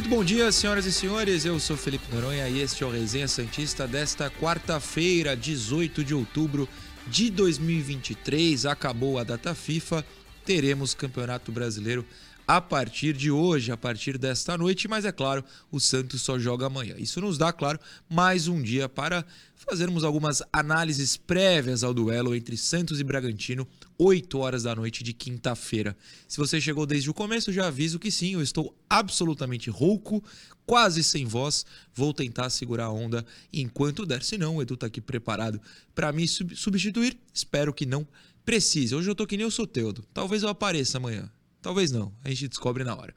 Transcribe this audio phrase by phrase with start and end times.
[0.00, 1.44] Muito bom dia, senhoras e senhores.
[1.44, 6.66] Eu sou Felipe Noronha e este é o Resenha Santista desta quarta-feira, 18 de outubro
[7.06, 8.64] de 2023.
[8.64, 10.02] Acabou a data FIFA,
[10.42, 12.02] teremos Campeonato Brasileiro
[12.50, 16.66] a partir de hoje, a partir desta noite, mas é claro, o Santos só joga
[16.66, 16.96] amanhã.
[16.98, 22.56] Isso nos dá, claro, mais um dia para fazermos algumas análises prévias ao duelo entre
[22.56, 25.96] Santos e Bragantino, 8 horas da noite de quinta-feira.
[26.26, 30.20] Se você chegou desde o começo, já aviso que sim, eu estou absolutamente rouco,
[30.66, 31.64] quase sem voz.
[31.94, 35.60] Vou tentar segurar a onda enquanto der, senão o Edu está aqui preparado
[35.94, 37.16] para me substituir.
[37.32, 38.04] Espero que não
[38.44, 38.92] precise.
[38.92, 40.04] Hoje eu tô que nem o Soteudo.
[40.12, 41.30] Talvez eu apareça amanhã.
[41.62, 43.14] Talvez não, a gente descobre na hora.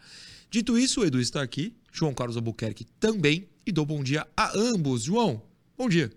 [0.50, 4.52] Dito isso, o Edu está aqui, João Carlos Albuquerque também, e dou bom dia a
[4.58, 5.04] ambos.
[5.04, 5.42] João,
[5.78, 6.12] bom dia.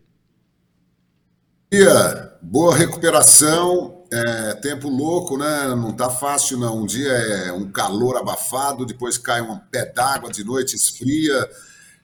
[1.70, 4.04] Bom dia, boa recuperação.
[4.12, 5.68] É, tempo louco, né?
[5.68, 6.82] Não tá fácil, não.
[6.82, 11.50] Um dia é um calor abafado, depois cai um pé d'água de noite, esfria.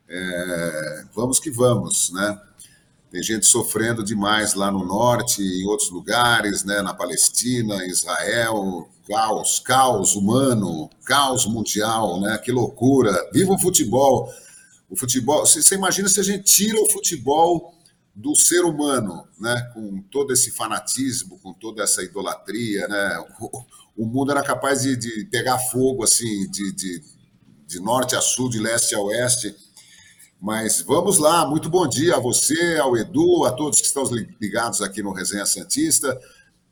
[0.08, 2.40] É, vamos que vamos, né?
[3.10, 6.82] Tem gente sofrendo demais lá no norte, em outros lugares, né?
[6.82, 12.38] Na Palestina, Israel, caos, caos humano, caos mundial, né?
[12.38, 13.12] Que loucura!
[13.32, 14.32] Viva o futebol!
[14.88, 17.74] O futebol, você imagina se a gente tira o futebol
[18.14, 19.70] do ser humano, né?
[19.74, 23.18] Com todo esse fanatismo, com toda essa idolatria, né?
[23.38, 27.02] O, o mundo era capaz de, de pegar fogo assim, de, de,
[27.66, 29.54] de norte a sul, de leste a oeste.
[30.40, 34.04] Mas vamos lá, muito bom dia a você, ao Edu, a todos que estão
[34.40, 36.18] ligados aqui no Resenha Santista.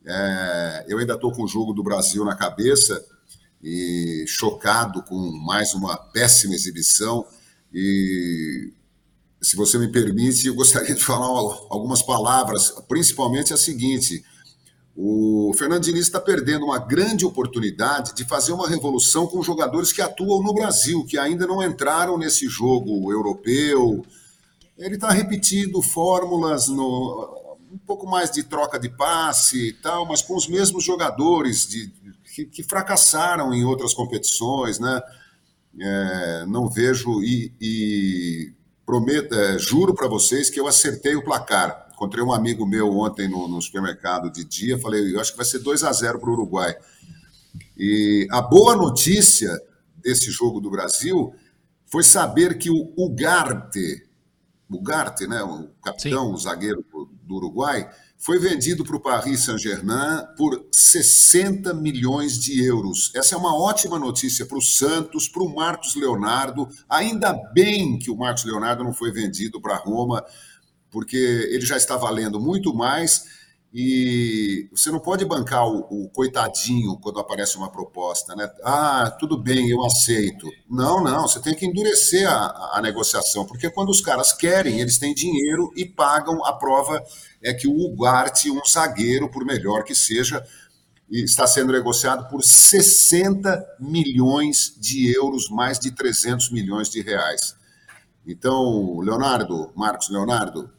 [0.07, 3.05] É, eu ainda estou com o jogo do Brasil na cabeça
[3.63, 7.27] e chocado com mais uma péssima exibição.
[7.73, 8.73] E
[9.41, 11.27] se você me permite, eu gostaria de falar
[11.69, 14.25] algumas palavras, principalmente a seguinte:
[14.97, 20.03] o Fernando Diniz está perdendo uma grande oportunidade de fazer uma revolução com jogadores que
[20.03, 24.05] atuam no Brasil, que ainda não entraram nesse jogo europeu.
[24.79, 27.40] Ele está repetindo fórmulas no,
[27.71, 31.93] um pouco mais de troca de passe e tal, mas com os mesmos jogadores de,
[32.35, 35.01] que, que fracassaram em outras competições, né?
[35.79, 38.53] É, não vejo e, e
[38.85, 41.89] prometo, é, juro para vocês que eu acertei o placar.
[41.95, 45.47] Encontrei um amigo meu ontem no, no supermercado de dia, falei, eu acho que vai
[45.47, 46.77] ser 2 a 0 para o Uruguai.
[47.77, 49.57] E a boa notícia
[49.97, 51.33] desse jogo do Brasil
[51.87, 54.09] foi saber que o Ugarte,
[54.69, 56.35] Ugarte, né, o capitão, Sim.
[56.35, 63.11] o zagueiro do Uruguai, foi vendido para o Paris Saint-Germain por 60 milhões de euros.
[63.15, 66.69] Essa é uma ótima notícia para o Santos, para o Marcos Leonardo.
[66.89, 70.25] Ainda bem que o Marcos Leonardo não foi vendido para Roma,
[70.91, 73.40] porque ele já está valendo muito mais
[73.73, 78.51] e você não pode bancar o, o, coitadinho quando aparece uma proposta, né?
[78.65, 80.51] Ah, tudo bem, eu aceito.
[80.69, 84.99] Não, não, você tem que endurecer a, a negociação, porque quando os caras querem, eles
[84.99, 86.45] têm dinheiro e pagam.
[86.45, 87.01] A prova
[87.41, 90.45] é que o Ugarte, um zagueiro, por melhor que seja,
[91.09, 97.55] está sendo negociado por 60 milhões de euros, mais de 300 milhões de reais.
[98.27, 100.71] Então, Leonardo, Marcos Leonardo,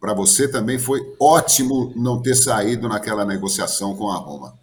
[0.00, 4.58] para você também foi ótimo não ter saído naquela negociação com a Roma.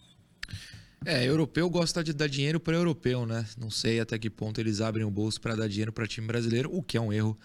[1.06, 3.46] É, europeu gosta de dar dinheiro para europeu, né?
[3.58, 6.70] Não sei até que ponto eles abrem o bolso para dar dinheiro para time brasileiro,
[6.74, 7.38] o que é um erro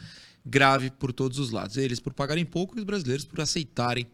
[0.44, 1.76] grave por todos os lados.
[1.76, 4.06] Eles por pagarem pouco e os brasileiros por aceitarem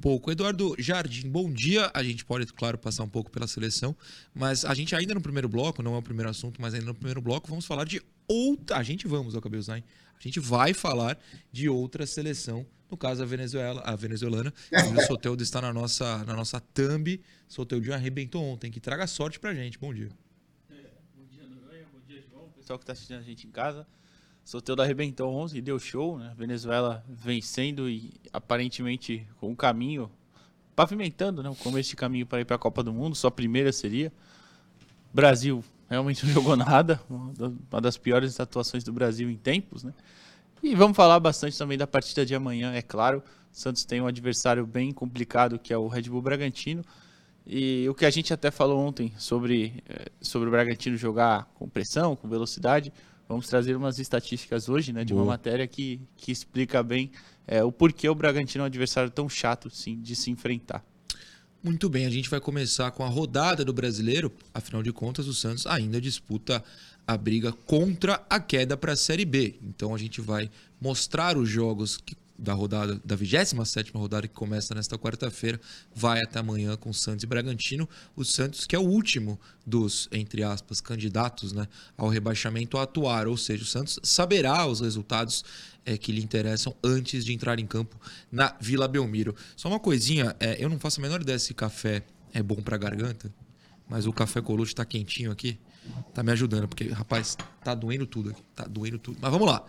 [0.00, 0.30] pouco.
[0.30, 1.90] Eduardo Jardim, bom dia.
[1.92, 3.94] A gente pode, claro, passar um pouco pela seleção,
[4.34, 6.94] mas a gente ainda no primeiro bloco, não é o primeiro assunto, mas ainda no
[6.94, 8.76] primeiro bloco, vamos falar de outra.
[8.76, 9.84] A gente vamos, Alcabel Zain.
[10.18, 11.18] A gente vai falar
[11.52, 12.64] de outra seleção
[12.94, 17.20] no caso, a Venezuela, a venezuelana, o Soteudo está na nossa, na nossa thumb.
[17.48, 18.70] Soteudo arrebentou ontem.
[18.70, 19.76] Que traga sorte pra gente.
[19.78, 20.10] Bom dia.
[20.70, 20.74] É,
[21.16, 21.86] bom dia, Noronha.
[21.92, 22.48] Bom dia, João.
[22.50, 23.84] Pessoal que está assistindo a gente em casa.
[24.44, 26.32] Soteudo arrebentou ontem e deu show, né?
[26.36, 30.08] Venezuela vencendo e aparentemente com um caminho,
[30.76, 31.48] pavimentando, né?
[31.48, 33.16] O começo de caminho para ir para a Copa do Mundo.
[33.16, 34.12] Sua primeira seria.
[35.12, 37.00] Brasil realmente não jogou nada.
[37.10, 39.92] Uma das piores atuações do Brasil em tempos, né?
[40.64, 43.22] E vamos falar bastante também da partida de amanhã, é claro.
[43.52, 46.82] O Santos tem um adversário bem complicado, que é o Red Bull Bragantino.
[47.46, 51.68] E o que a gente até falou ontem sobre, eh, sobre o Bragantino jogar com
[51.68, 52.90] pressão, com velocidade,
[53.28, 55.24] Vamos trazer umas estatísticas hoje, né, de Boa.
[55.24, 57.10] uma matéria que, que explica bem
[57.46, 60.84] é, o porquê o Bragantino é um adversário tão chato, sim, de se enfrentar.
[61.62, 64.30] Muito bem, a gente vai começar com a rodada do brasileiro.
[64.52, 66.62] Afinal de contas, o Santos ainda disputa
[67.06, 69.56] a briga contra a queda para a Série B.
[69.62, 74.74] Então a gente vai mostrar os jogos que- da rodada da 27ª rodada que começa
[74.74, 75.60] nesta quarta-feira,
[75.94, 77.88] vai até amanhã com Santos e Bragantino.
[78.16, 83.28] O Santos que é o último dos, entre aspas, candidatos né, ao rebaixamento a atuar,
[83.28, 85.44] ou seja, o Santos saberá os resultados
[85.86, 87.96] é, que lhe interessam antes de entrar em campo
[88.32, 89.34] na Vila Belmiro.
[89.56, 92.02] Só uma coisinha, é, eu não faço a menor ideia se café
[92.32, 93.32] é bom para garganta,
[93.88, 95.56] mas o café Colute tá quentinho aqui,
[96.12, 99.18] tá me ajudando, porque, rapaz, tá doendo tudo aqui, tá doendo tudo.
[99.20, 99.64] Mas vamos lá.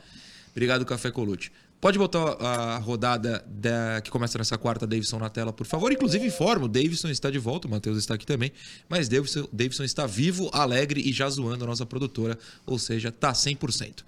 [0.51, 1.51] Obrigado, Café Colute.
[1.81, 5.91] Pode botar a rodada da- que começa nessa quarta, Davidson, na tela, por favor.
[5.91, 8.51] Inclusive, informo, Davidson está de volta, o Matheus está aqui também,
[8.89, 13.33] mas Davidson, Davidson está vivo, alegre e já zoando a nossa produtora, ou seja, tá
[13.33, 14.03] 100%.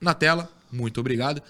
[0.00, 1.40] Na tela, muito obrigado.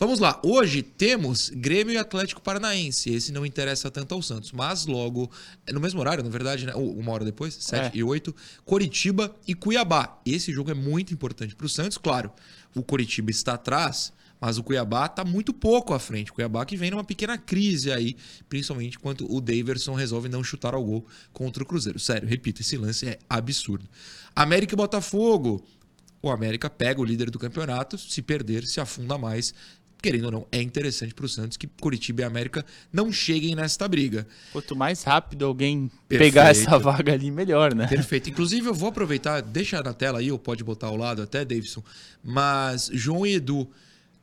[0.00, 3.10] Vamos lá, hoje temos Grêmio e Atlético Paranaense.
[3.12, 5.30] Esse não interessa tanto ao Santos, mas logo,
[5.66, 6.74] é no mesmo horário, na verdade, né?
[6.74, 7.98] Ou uma hora depois, 7 É.
[7.98, 10.18] e 8, Coritiba e Cuiabá.
[10.24, 12.32] Esse jogo é muito importante para o Santos, claro.
[12.74, 14.10] O Coritiba está atrás,
[14.40, 16.30] mas o Cuiabá está muito pouco à frente.
[16.30, 18.16] O Cuiabá que vem numa pequena crise aí,
[18.48, 21.98] principalmente enquanto o Daverson resolve não chutar ao gol contra o Cruzeiro.
[21.98, 23.86] Sério, repito, esse lance é absurdo.
[24.34, 25.62] América e Botafogo.
[26.22, 29.54] O América pega o líder do campeonato, se perder, se afunda mais.
[30.02, 33.86] Querendo ou não, é interessante para o Santos que Curitiba e América não cheguem nesta
[33.86, 34.26] briga.
[34.52, 36.32] Quanto mais rápido alguém Perfeito.
[36.32, 37.86] pegar essa vaga ali, melhor, né?
[37.86, 38.30] Perfeito.
[38.30, 41.82] Inclusive, eu vou aproveitar, deixa na tela aí, ou pode botar ao lado até, Davidson.
[42.24, 43.68] Mas, João e Edu,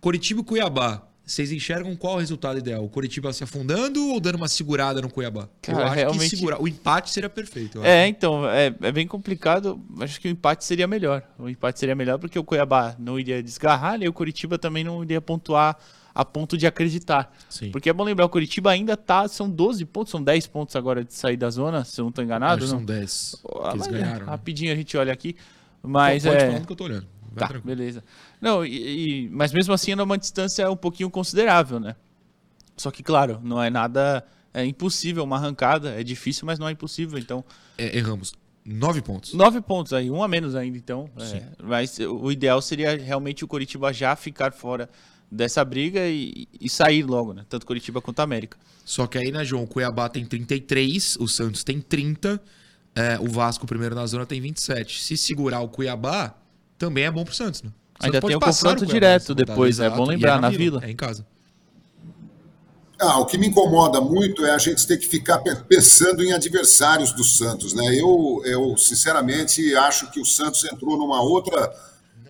[0.01, 2.85] Curitiba e Cuiabá, vocês enxergam qual o resultado ideal?
[2.85, 5.49] O Curitiba se afundando ou dando uma segurada no Cuiabá?
[5.61, 6.61] Cara, eu acho realmente- que segurar.
[6.61, 7.83] O empate seria perfeito.
[7.83, 9.79] É, então, é, é bem complicado.
[9.99, 11.21] Acho que o empate seria melhor.
[11.37, 15.03] O empate seria melhor porque o Cuiabá não iria desgarrar e o Curitiba também não
[15.03, 15.77] iria pontuar
[16.15, 17.31] a ponto de acreditar.
[17.49, 17.71] Sim.
[17.71, 19.27] Porque é bom lembrar, o Curitiba ainda tá.
[19.27, 22.21] São 12 pontos, são 10 pontos agora de sair da zona, se eu não tô
[22.21, 22.63] enganado.
[22.63, 22.79] Acho não?
[22.79, 24.25] são 10 Ah, eles é, ganharam.
[24.25, 24.31] né?
[24.31, 25.35] Rapidinho a gente olha aqui.
[25.83, 26.47] Mas pode é.
[26.47, 27.07] falando que eu tô olhando.
[27.39, 27.75] Tá, tranquilo.
[27.75, 28.03] beleza.
[28.41, 31.95] Não, e, e- mas mesmo assim é uma distância um pouquinho considerável, né?
[32.75, 35.99] Só que, claro, não é nada é impossível, uma arrancada.
[35.99, 37.17] É difícil, mas não é impossível.
[37.19, 37.43] Então,
[37.77, 38.33] É, erramos.
[38.65, 39.33] 9 pontos.
[39.33, 41.09] nove pontos aí, um a menos ainda, então.
[41.17, 44.89] é, mas o ideal seria realmente o Coritiba já ficar fora
[45.31, 47.45] dessa briga e, e sair logo, né?
[47.47, 48.57] Tanto Coritiba quanto América.
[48.83, 49.63] Só que aí, né, João?
[49.63, 52.41] O Cuiabá tem 33, o Santos tem 30,
[52.95, 55.01] é, o Vasco, primeiro na zona, tem 27.
[55.01, 56.35] Se segurar o Cuiabá,
[56.77, 57.69] também é bom pro Santos, né?
[57.99, 60.39] O Ainda Santos pode tem o confronto Cuiabá direto rodada, depois, é bom e lembrar,
[60.41, 60.81] na Vila.
[60.83, 61.25] É em casa.
[62.99, 66.31] Ah, o que me incomoda muito é a gente ter que ficar pe- pensando em
[66.33, 67.85] adversários do Santos, né?
[67.95, 71.71] Eu, eu sinceramente acho que o Santos entrou numa outra,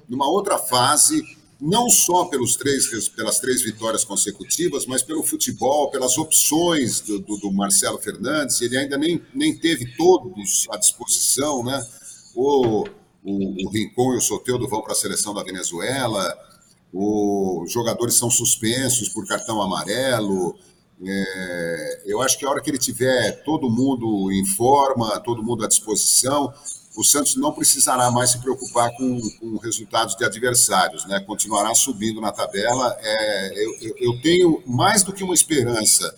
[0.09, 1.23] numa outra fase,
[1.59, 7.37] não só pelos três, pelas três vitórias consecutivas, mas pelo futebol, pelas opções do, do-
[7.37, 8.59] do Marcelo Fernandes.
[8.61, 11.81] Ele ainda nem, nem teve todos à disposição, né?
[12.35, 12.83] O,
[13.31, 13.77] o, o
[14.15, 16.37] e o Soteldo vão para a seleção da Venezuela
[16.93, 20.55] os jogadores são suspensos por cartão amarelo.
[21.05, 25.63] É, eu acho que a hora que ele tiver todo mundo em forma, todo mundo
[25.63, 26.51] à disposição,
[26.95, 31.19] o Santos não precisará mais se preocupar com, com resultados de adversários, né?
[31.19, 32.97] Continuará subindo na tabela.
[32.99, 36.15] É, eu- eu tenho mais do que uma esperança.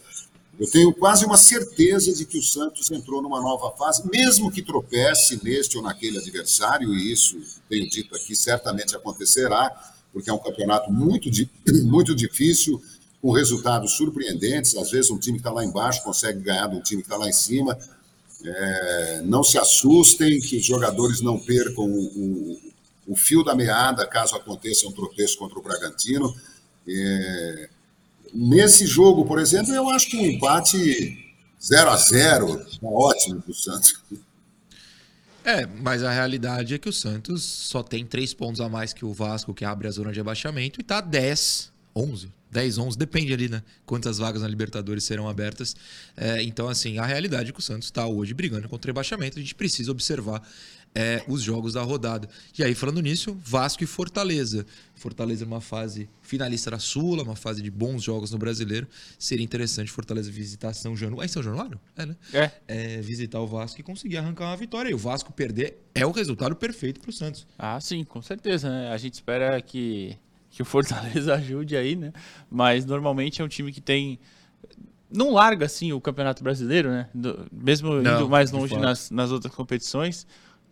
[0.60, 4.62] Eu tenho quase uma certeza de que o Santos entrou numa nova fase, mesmo que
[4.62, 7.38] tropece neste ou naquele adversário, e isso,
[7.70, 9.72] tenho dito aqui, certamente acontecerá,
[10.12, 11.30] porque é um campeonato muito,
[11.86, 12.82] muito difícil,
[13.22, 14.76] com resultados surpreendentes.
[14.76, 17.18] Às vezes, um time que está lá embaixo consegue ganhar de um time que está
[17.18, 17.78] lá em cima.
[18.44, 22.00] É, não se assustem, que os jogadores não percam o,
[22.56, 22.60] o-
[23.08, 26.34] o fio da meada caso aconteça um tropeço contra o Bragantino.
[26.88, 27.70] É,
[28.34, 33.52] Nesse jogo, por exemplo, eu acho que um empate 0 a 0 tá ótimo para
[33.52, 33.94] o Santos.
[35.44, 39.04] É, mas a realidade é que o Santos só tem três pontos a mais que
[39.04, 42.30] o Vasco, que abre a zona de abaixamento, e tá 10, 11.
[42.52, 43.62] 10, 11, depende ali, né?
[43.86, 45.76] Quantas vagas na Libertadores serão abertas.
[46.18, 49.38] É, então, assim, a realidade é que o Santos está hoje brigando contra o rebaixamento.
[49.38, 50.42] A gente precisa observar
[50.94, 52.28] é, os jogos da rodada.
[52.58, 54.66] E aí, falando nisso, Vasco e Fortaleza.
[54.96, 58.86] Fortaleza numa fase finalista da Sula, uma fase de bons jogos no brasileiro.
[59.18, 61.24] Seria interessante Fortaleza visitar São Januário.
[61.24, 61.80] É São Januário?
[61.96, 62.16] É, né?
[62.34, 62.52] É.
[62.68, 64.90] é, visitar o Vasco e conseguir arrancar uma vitória.
[64.90, 67.48] E o Vasco perder é o resultado perfeito para o Santos.
[67.58, 68.92] Ah, sim, com certeza, né?
[68.92, 70.18] A gente espera que,
[70.50, 72.12] que o Fortaleza ajude aí, né?
[72.50, 74.20] Mas normalmente é um time que tem.
[75.12, 77.10] Não larga, assim, o Campeonato Brasileiro, né?
[77.14, 80.28] Do- mesmo Não, indo mais longe nas, nas outras competições.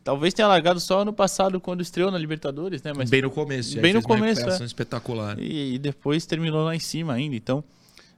[0.07, 2.93] Talvez tenha largado só ano passado quando estreou na Libertadores, né?
[2.95, 3.77] Mas bem no começo.
[3.81, 4.63] bem no começo, é.
[4.63, 5.37] espetacular.
[5.37, 7.35] e, e depois terminou lá em cima ainda.
[7.35, 7.61] Então,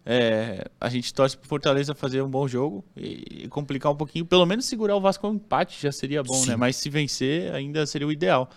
[0.05, 4.23] é, a gente torce pro Fortaleza fazer um bom jogo e, e complicar um pouquinho.
[4.23, 6.49] Pelo menos segurar o Vasco ao empate já seria bom, Sim.
[6.49, 6.55] né?
[6.55, 8.51] Mas se vencer, ainda seria o ideal.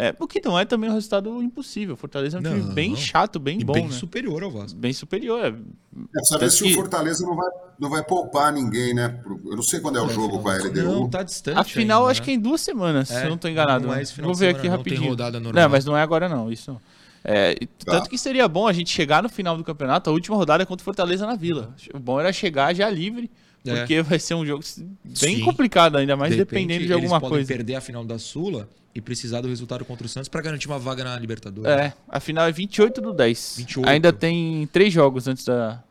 [0.00, 1.96] É, o que não é também um resultado impossível.
[1.96, 2.72] Fortaleza é um time Não.
[2.72, 3.92] bem chato, bem E bom, bem né?
[3.92, 4.78] superior ao Vasco.
[4.78, 5.44] Bem superior.
[5.44, 5.48] é.
[5.48, 7.50] É, Tanto se que- o Fortaleza não vai,
[7.80, 9.18] não vai poupar ninguém, né?
[9.44, 10.82] Eu não sei quando é o jogo com a LDU.
[10.84, 11.58] Não, tá distante.
[11.58, 12.24] A final ainda, acho né?
[12.26, 13.88] que é em duas semanas, se É, eu não tô enganado.
[13.88, 14.04] não é né?
[14.04, 15.16] final Vou ver aqui não, tem rapidinho.
[15.52, 16.80] Não, mas não é agora não, isso não.
[17.24, 17.92] É, Tá.
[17.98, 20.66] Tanto que seria bom a gente chegar no final do campeonato, a última rodada é
[20.66, 21.74] contra o Fortaleza na Vila.
[21.92, 23.28] O bom era chegar já livre,
[23.66, 23.74] É.
[23.80, 24.62] porque vai ser um jogo
[25.04, 25.44] bem Sim.
[25.44, 27.48] complicado, ainda mais De repente, dependendo de eles alguma podem coisa.
[27.48, 30.78] perder a final da Sula e precisar do resultado contra o Santos para garantir uma
[30.78, 31.70] vaga na Libertadores.
[31.70, 33.54] É, a final é 28 do 10.
[33.58, 33.88] 28.
[33.88, 35.82] Ainda tem três jogos antes da,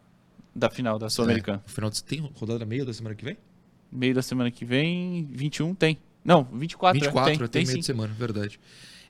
[0.53, 1.63] da final da Sul-Americana.
[1.65, 1.71] É.
[1.71, 2.03] Final de...
[2.03, 3.37] Tem rodada meio da semana que vem?
[3.89, 5.97] Meio da semana que vem, 21 tem.
[6.23, 7.79] Não, 24, 24, é, tem, tem, tem meio sim.
[7.79, 8.59] de semana, verdade.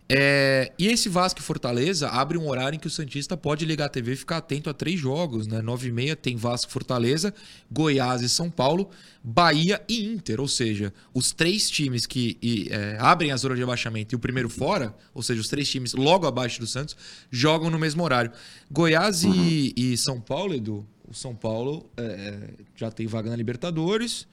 [0.09, 3.85] É, e esse Vasco e Fortaleza abre um horário em que o Santista pode ligar
[3.85, 5.61] a TV e ficar atento a três jogos, né?
[5.61, 7.33] 9 e meia tem Vasco Fortaleza,
[7.69, 8.89] Goiás e São Paulo,
[9.21, 10.39] Bahia e Inter.
[10.39, 14.19] Ou seja, os três times que e, é, abrem a zona de abaixamento e o
[14.19, 16.95] primeiro fora, ou seja, os três times logo abaixo do Santos,
[17.29, 18.31] jogam no mesmo horário.
[18.71, 24.25] Goiás e, e São Paulo, Edu, o São Paulo é, já tem vaga na Libertadores,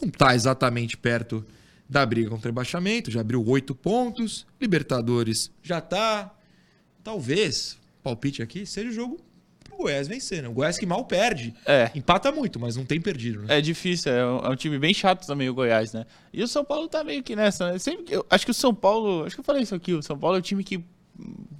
[0.00, 1.44] não está exatamente perto
[1.88, 4.46] da briga contra o rebaixamento, já abriu oito pontos.
[4.60, 6.34] Libertadores já tá.
[7.02, 9.20] Talvez, palpite aqui, seja o jogo
[9.62, 10.48] pro Goiás vencer, né?
[10.48, 11.54] O Goiás que mal perde.
[11.66, 11.90] É.
[11.94, 13.58] Empata muito, mas não tem perdido, né?
[13.58, 16.06] É difícil, é um, é um time bem chato também o Goiás, né?
[16.32, 17.78] E o São Paulo tá meio que nessa, né?
[17.78, 20.18] Sempre eu acho que o São Paulo, acho que eu falei isso aqui, o São
[20.18, 20.82] Paulo é o time que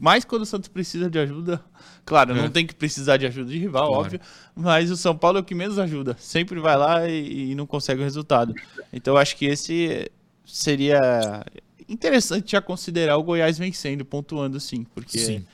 [0.00, 1.62] mais quando o Santos precisa de ajuda,
[2.04, 2.42] claro, É.
[2.42, 4.00] não tem que precisar de ajuda de rival, Claro.
[4.02, 4.20] óbvio,
[4.54, 7.66] mas o São Paulo é o que menos ajuda, sempre vai lá e, e não
[7.66, 8.52] consegue o resultado.
[8.92, 10.10] Então eu acho que esse
[10.44, 11.44] seria
[11.88, 15.44] interessante já considerar o Goiás vencendo, pontuando sim, porque Sim.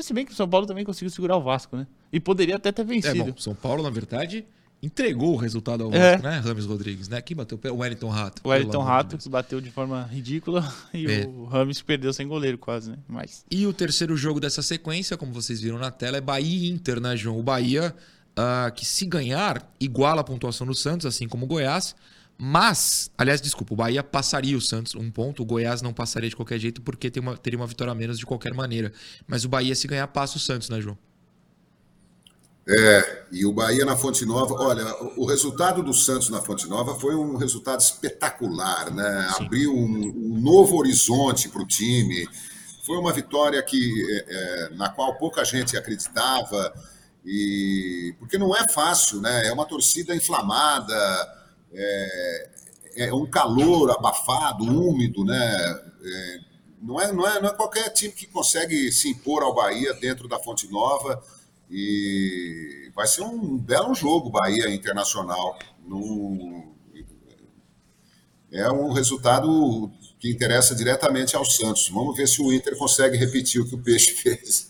[0.00, 1.86] se bem que o São Paulo também conseguiu segurar o Vasco, né?
[2.12, 3.24] E poderia até ter É, vencido.
[3.24, 4.44] bom, São Paulo, na verdade,
[4.82, 6.12] entregou o resultado ao É.
[6.12, 6.38] Vasco, né?
[6.38, 7.20] Rames Rodrigues, né?
[7.20, 7.58] Quem bateu?
[7.72, 8.40] O Wellington Rato.
[8.44, 11.26] O Wellington de Rato que bateu de forma ridícula e É.
[11.26, 12.98] o Rames perdeu sem goleiro quase, né?
[13.08, 16.70] Mas E o terceiro jogo dessa sequência, como vocês viram na tela, é Bahia e
[16.70, 17.38] Inter, né, João?
[17.38, 17.94] O Bahia,
[18.36, 21.94] ah, que se ganhar, iguala a pontuação do Santos, assim como o Goiás.
[22.40, 26.36] Mas, aliás, desculpa, o Bahia passaria o Santos um ponto, o Goiás não passaria de
[26.36, 28.92] qualquer jeito porque tem uma- teria uma vitória a menos de qualquer maneira.
[29.26, 30.96] Mas o Bahia, se ganhar, passa o Santos, né, João?
[33.32, 34.84] E o Bahia na Fonte Nova, olha,
[35.16, 39.28] o resultado do Santos na Fonte Nova foi um resultado espetacular, né?
[39.38, 42.28] Abriu um, um novo horizonte para o time.
[42.84, 46.72] Foi uma vitória que, é, é, na qual pouca gente acreditava,
[47.24, 49.46] e porque não é fácil, né?
[49.48, 50.94] É uma torcida inflamada,
[51.72, 52.50] é,
[52.96, 55.56] é um calor abafado, úmido, né?
[56.02, 56.40] É,
[56.80, 60.28] não, é, não, é, não é qualquer time que consegue se impor ao Bahia dentro
[60.28, 61.22] da Fonte Nova.
[61.70, 65.58] E vai ser um belo jogo Bahia Internacional.
[65.84, 66.76] No...
[68.50, 71.88] É um resultado que interessa diretamente ao Santos.
[71.90, 74.68] Vamos ver se o Inter consegue repetir o que o Peixe fez.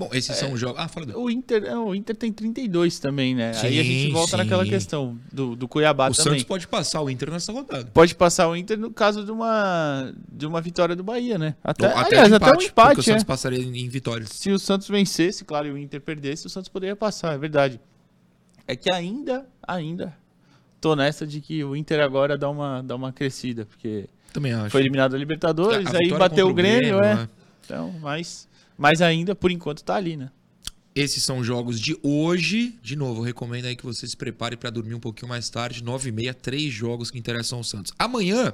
[0.00, 0.80] Bom, esses são os jogos.
[0.80, 1.20] Ah, fala do...
[1.20, 3.52] o Inter, é, o Inter tem 32 também, né?
[3.62, 4.70] Aí a gente Sim, volta naquela sim.
[4.70, 6.32] questão do, do Cuiabá O também.
[6.32, 7.90] Santos pode passar o Inter nessa rodada.
[7.92, 11.54] Pode passar o Inter no caso de uma, de uma vitória do Bahia, né?
[11.62, 13.02] Até, Ou aliás, de até um porque o empate, é.
[13.02, 14.26] Santos passaria em em vitória.
[14.26, 17.80] Se o Santos vencesse, claro, e o Inter perdesse, o Santos poderia passar, é verdade.
[18.66, 20.16] É que ainda, ainda,
[20.80, 24.70] tô nessa de que o Inter agora dá uma, dá uma crescida, porque Também acho.
[24.70, 27.14] foi eliminado da Libertadores, A aí bateu o contra Grêmio, é.
[27.16, 27.28] né?
[27.64, 28.48] Então, mas,
[28.80, 30.30] mas ainda, por enquanto, tá ali, né?
[30.94, 32.76] Esses são jogos de hoje.
[32.82, 35.84] De novo, eu recomendo aí que você se prepare para dormir um pouquinho mais tarde.
[35.84, 37.92] 9h30, três jogos que interessam ao Santos.
[37.98, 38.52] Amanhã,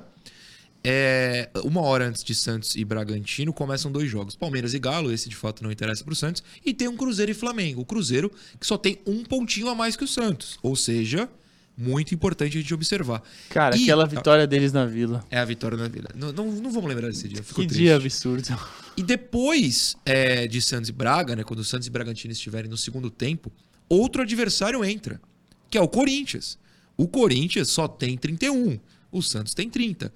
[0.85, 4.37] é, uma hora antes de Santos e Bragantino, começam dois jogos.
[4.37, 6.42] Palmeiras e Galo, esse de fato não interessa para o Santos.
[6.64, 7.80] E tem um Cruzeiro e Flamengo.
[7.80, 8.30] O Cruzeiro
[8.61, 10.59] que só tem um pontinho a mais que o Santos.
[10.62, 11.28] Ou seja,
[11.76, 13.23] muito importante a gente observar.
[13.49, 15.25] Cara, E- aquela vitória deles na Vila.
[15.30, 16.11] É a vitória na vida.
[16.14, 17.42] Não, não, não vamos lembrar desse dia.
[17.42, 17.83] Fico Que triste.
[17.83, 18.47] dia absurdo.
[18.96, 22.76] E depois é, de Santos e Braga, né, quando o Santos e Bragantino estiverem no
[22.76, 23.52] segundo tempo,
[23.88, 25.20] outro adversário entra,
[25.68, 26.58] que é o Corinthians.
[26.96, 28.80] O Corinthians só tem 31,
[29.12, 30.12] o Santos tem 30.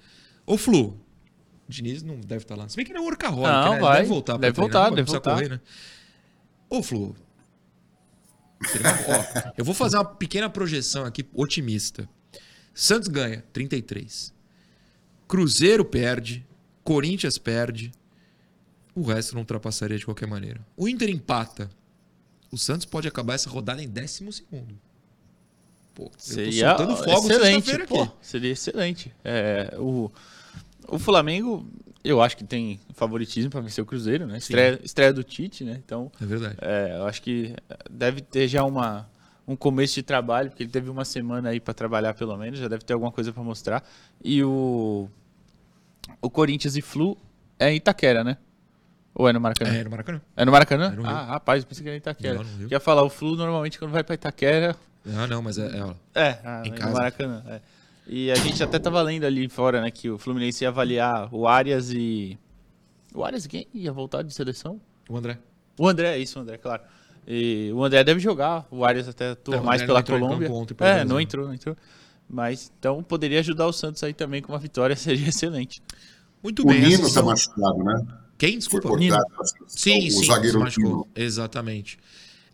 [0.46, 0.98] Ô Flu,
[1.68, 2.68] o Diniz não deve estar lá.
[2.68, 3.80] Se bem que não é workaholic, Não, né?
[3.80, 3.96] Vai.
[3.98, 5.34] Deve voltar Deve treinar, voltar, deve voltar.
[5.34, 5.60] correr, né?
[6.70, 7.14] Ô Flu,
[8.62, 12.08] ó, eu vou fazer uma pequena projeção aqui otimista.
[12.72, 14.32] Santos ganha 33.
[15.28, 16.46] Cruzeiro perde,
[16.82, 17.92] Corinthians perde,
[18.94, 20.60] o resto não ultrapassaria de qualquer maneira.
[20.76, 21.70] O Inter empata.
[22.52, 24.76] O Santos pode acabar essa rodada em décimo segundo.
[25.94, 28.12] Pô, eu tô Seria soltando fogo excelente, pô, aqui.
[28.22, 29.14] seria excelente.
[29.24, 30.10] É, o,
[30.88, 31.64] O Flamengo,
[32.02, 34.38] eu acho que tem favoritismo para vencer o Cruzeiro, né?
[34.38, 35.80] Estreia, estreia, do Tite, né?
[35.84, 36.56] Então, é verdade.
[36.60, 37.54] É, eu acho que
[37.88, 39.08] deve ter já uma,
[39.46, 42.66] um começo de trabalho, porque ele teve uma semana aí para trabalhar pelo menos, já
[42.68, 43.88] deve ter alguma coisa para mostrar.
[44.24, 45.08] E o
[46.20, 47.16] o Corinthians e Flu
[47.58, 48.36] é em Itaquera, né?
[49.14, 49.74] Ou é no Maracanã?
[49.74, 50.22] É no Maracanã.
[50.36, 50.92] É no Maracanã?
[50.92, 52.34] É no ah, rapaz, pensei que era em Itaquera.
[52.34, 54.76] Não, não Ia falar, o Flu normalmente quando vai para Itaquera...
[55.16, 55.66] Ah, não, mas é...
[56.14, 56.90] É, é ah, em casa.
[56.90, 57.60] no Maracanã, é.
[58.06, 61.46] E a gente até tava lendo ali fora, né, que o Fluminense ia avaliar o
[61.46, 62.38] Arias e...
[63.14, 64.80] O Arias quem ia voltar de seleção?
[65.08, 65.38] O André.
[65.78, 66.82] O André, isso, o André, claro.
[67.26, 70.50] E o André deve jogar, o Arias até atua é, mais pela Colômbia.
[70.50, 71.76] Ontem, é, não entrou, não entrou.
[72.28, 75.82] Mas então poderia ajudar o Santos aí também com uma vitória, seria excelente.
[76.42, 76.78] Muito o bem.
[76.78, 78.06] O Nino está machucado, né?
[78.40, 78.56] Quem?
[78.56, 78.88] Desculpa.
[78.88, 79.18] Foi Nino.
[79.66, 80.24] Sim, o sim.
[80.24, 81.06] Zagueiro Nino.
[81.14, 81.98] Exatamente.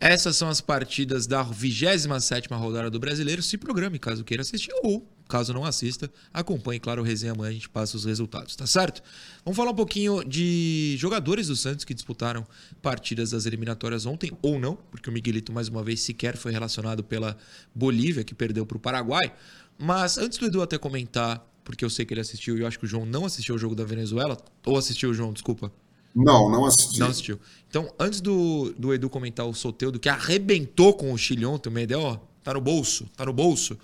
[0.00, 3.40] Essas são as partidas da 27 rodada do Brasileiro.
[3.40, 7.52] Se programe caso queira assistir ou, caso não assista, acompanhe, claro, o resenha amanhã a
[7.52, 9.00] gente passa os resultados, tá certo?
[9.45, 12.45] Vamos falar um pouquinho de jogadores do Santos que disputaram
[12.83, 17.05] partidas das eliminatórias ontem, ou não, porque o Miguelito, mais uma vez, sequer foi relacionado
[17.05, 17.37] pela
[17.73, 19.33] Bolívia, que perdeu para o Paraguai.
[19.78, 22.79] Mas antes do Edu até comentar, porque eu sei que ele assistiu e eu acho
[22.79, 25.71] que o João não assistiu o jogo da Venezuela, ou assistiu o João, desculpa.
[26.15, 27.01] Não, não assisti.
[27.01, 27.41] Não assistiu.
[27.69, 31.83] Então, antes do, do Edu comentar o Soteudo, que arrebentou com o Chile ontem, uma
[31.83, 33.77] ideia, ó, tá no bolso, tá no bolso.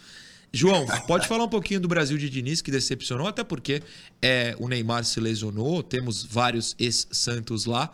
[0.53, 3.83] João, pode falar um pouquinho do Brasil de Diniz, que decepcionou, até porque
[4.23, 7.91] é, o Neymar se lesionou, temos vários ex-Santos lá,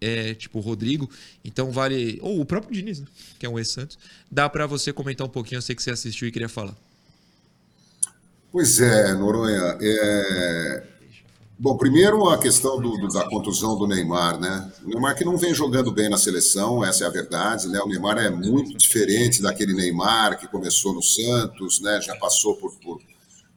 [0.00, 1.10] é, tipo o Rodrigo,
[1.44, 2.18] então vale.
[2.22, 3.06] Ou o próprio Diniz, né,
[3.38, 3.98] que é um ex-Santos.
[4.30, 6.74] Dá para você comentar um pouquinho, eu sei que você assistiu e queria falar.
[8.56, 9.76] Pois é, Noronha.
[9.82, 10.82] É...
[11.58, 14.72] Bom, primeiro a questão do, do, da contusão do Neymar, né?
[14.82, 17.78] O Neymar que não vem jogando bem na seleção, essa é a verdade, né?
[17.80, 22.00] O Neymar é muito diferente daquele Neymar que começou no Santos, né?
[22.00, 22.98] Já passou por, por,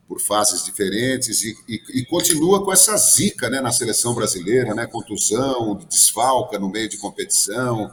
[0.05, 3.61] por fases diferentes e, e, e, continua com essa zica, né?
[3.61, 4.85] Na seleção brasileira, né?
[4.85, 7.89] Contusão, desfalca no meio de competição.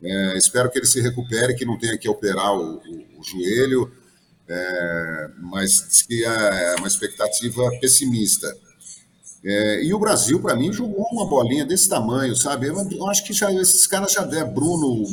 [0.00, 3.90] É, espero que ele se recupere, que não tenha que operar o, o, o joelho,
[4.48, 8.56] é, mas que é uma expectativa pessimista.
[9.44, 12.66] É, e o Brasil, para mim, jogou uma bolinha desse tamanho, sabe?
[12.66, 15.04] Eu, eu acho que já, esses caras já deram Bruno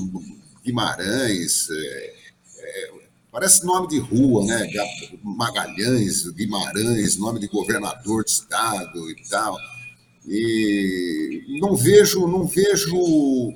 [0.63, 2.13] Guimarães, é,
[2.59, 2.91] é,
[3.31, 4.67] parece nome de rua, né?
[5.23, 9.57] Magalhães, Guimarães, nome de governador de estado e tal.
[10.25, 13.53] E não vejo, não vejo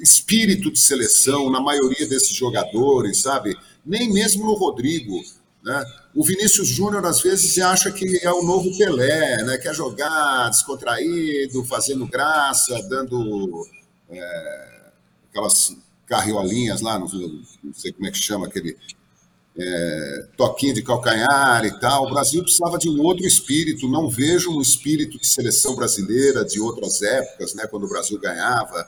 [0.00, 3.56] espírito de seleção na maioria desses jogadores, sabe?
[3.88, 5.18] Nem mesmo no Rodrigo.
[5.64, 5.84] Né?
[6.14, 9.56] O Vinícius Júnior, às vezes, acha que é o novo Pelé, né?
[9.56, 13.66] quer jogar descontraído, fazendo graça, dando
[14.10, 14.90] é,
[15.30, 15.74] aquelas
[16.06, 17.08] carriolinhas lá, não,
[17.74, 18.76] sei como é que chama, aquele
[19.58, 22.06] é, toquinho de calcanhar e tal.
[22.06, 26.60] O Brasil precisava de um outro espírito, não vejo um espírito de seleção brasileira de
[26.60, 27.66] outras épocas, né?
[27.66, 28.86] quando o Brasil ganhava.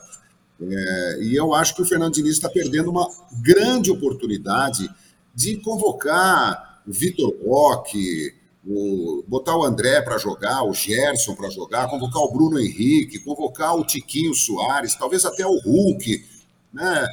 [0.61, 3.07] É, e eu acho que o Fernando Diniz está perdendo uma
[3.41, 4.89] grande oportunidade
[5.33, 8.33] de convocar o Vitor Roque,
[8.67, 13.75] o, botar o André para jogar, o Gerson para jogar, convocar o Bruno Henrique, convocar
[13.75, 16.23] o Tiquinho Soares, talvez até o Hulk,
[16.71, 17.07] né?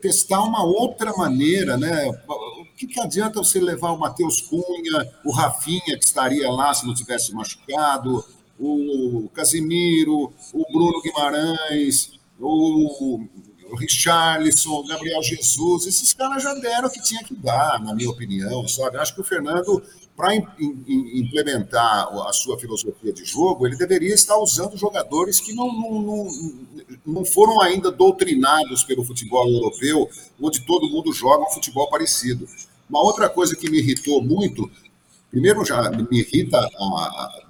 [0.00, 1.76] testar uma outra maneira.
[1.76, 2.06] Né?
[2.28, 6.86] O que, que adianta você levar o Matheus Cunha, o Rafinha, que estaria lá se
[6.86, 8.24] não tivesse machucado,
[8.58, 17.02] o Casimiro, o Bruno Guimarães, o Richarlison, Gabriel Jesus, esses caras já deram o que
[17.02, 18.98] tinha que dar, na minha opinião, sabe?
[18.98, 19.82] Acho que o Fernando,
[20.16, 26.02] para implementar a sua filosofia de jogo, ele deveria estar usando jogadores que não, não,
[26.02, 26.28] não,
[27.04, 30.08] não foram ainda doutrinados pelo futebol europeu,
[30.40, 32.46] onde todo mundo joga um futebol parecido.
[32.88, 34.70] Uma outra coisa que me irritou muito
[35.34, 36.64] Primeiro, já me irrita,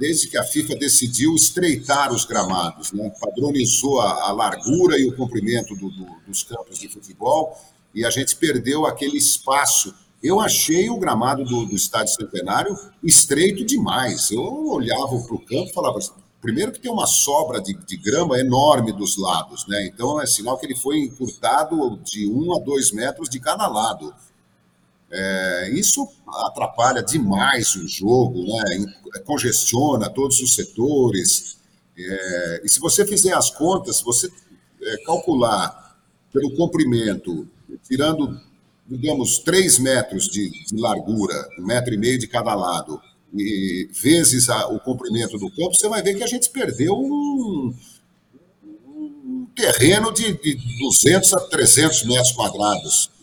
[0.01, 3.13] desde que a FIFA decidiu estreitar os gramados, né?
[3.21, 7.55] padronizou a, a, largura e o comprimento do, do, dos campos de futebol,
[7.95, 9.95] e a gente perdeu aquele espaço.
[10.23, 14.31] Eu achei o gramado do, do Estádio Centenário estreito demais.
[14.31, 15.99] Eu olhava para o campo e falava,
[16.41, 19.91] primeiro que tem uma sobra de, de, grama enorme dos lados, né?
[19.93, 24.15] Então é sinal que ele foi encurtado de um a dois metros de cada lado.
[25.11, 26.07] É, isso
[26.47, 28.95] atrapalha demais o jogo, né?
[29.25, 31.59] congestiona todos os setores.
[31.97, 34.29] É, e se você fizer as contas, se você
[34.83, 35.97] é, calcular
[36.33, 37.49] pelo comprimento,
[37.89, 38.41] tirando,
[38.89, 43.01] digamos, 3 metros de, de, largura, um metro e meio de cada lado,
[43.33, 47.75] e vezes a, o comprimento do campo, você vai ver que a gente perdeu um,
[48.87, 53.14] um terreno de, de 200 a 300 metros quadrados.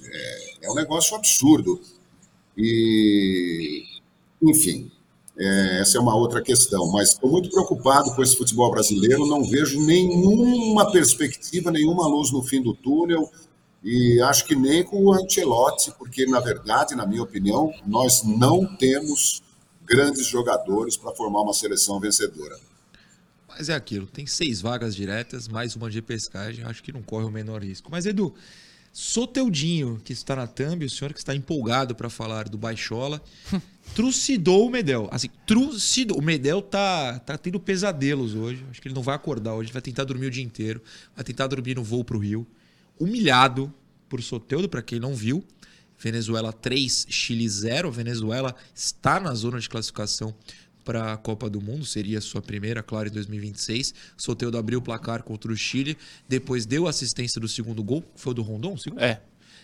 [0.61, 1.81] É, um negócio absurdo.
[2.57, 3.83] E,
[4.41, 4.91] enfim,
[5.37, 6.91] É, essa é uma outra questão.
[6.91, 9.25] Mas estou muito preocupado com esse futebol brasileiro.
[9.25, 13.29] Não vejo nenhuma perspectiva, nenhuma luz no fim do túnel.
[13.83, 18.75] E acho que nem com o Ancelotti, porque, na verdade, na minha opinião, nós não
[18.75, 19.41] temos
[19.83, 22.55] grandes jogadores para formar uma seleção vencedora.
[23.47, 27.25] Mas é aquilo, tem seis vagas diretas, mais uma de pescagem, acho que não corre
[27.25, 27.89] o menor risco.
[27.91, 28.33] Mas, Edu,
[28.93, 33.21] Soteudinho, que está na thumb, o senhor que está empolgado para falar do Baixola,
[33.95, 35.07] trucidou o Medel.
[35.11, 36.17] Assim, trucidou.
[36.17, 38.65] O Medel tá, tá tendo pesadelos hoje.
[38.69, 40.81] Acho que ele não vai acordar hoje, vai tentar dormir o dia inteiro,
[41.15, 42.45] vai tentar dormir no voo para o Rio
[42.99, 43.73] humilhado
[44.07, 45.43] por Soteudo, para quem não viu.
[45.97, 47.91] Venezuela 3, Chile 0.
[47.91, 50.35] Venezuela está na zona de classificação
[50.83, 53.93] para a Copa do Mundo, seria sua primeira, claro, em 2026.
[54.17, 58.41] Soteudo abriu o placar contra o Chile, depois deu assistência do segundo gol, foi do
[58.41, 58.77] Rondon?
[58.77, 59.01] Segundo?
[59.01, 59.21] É.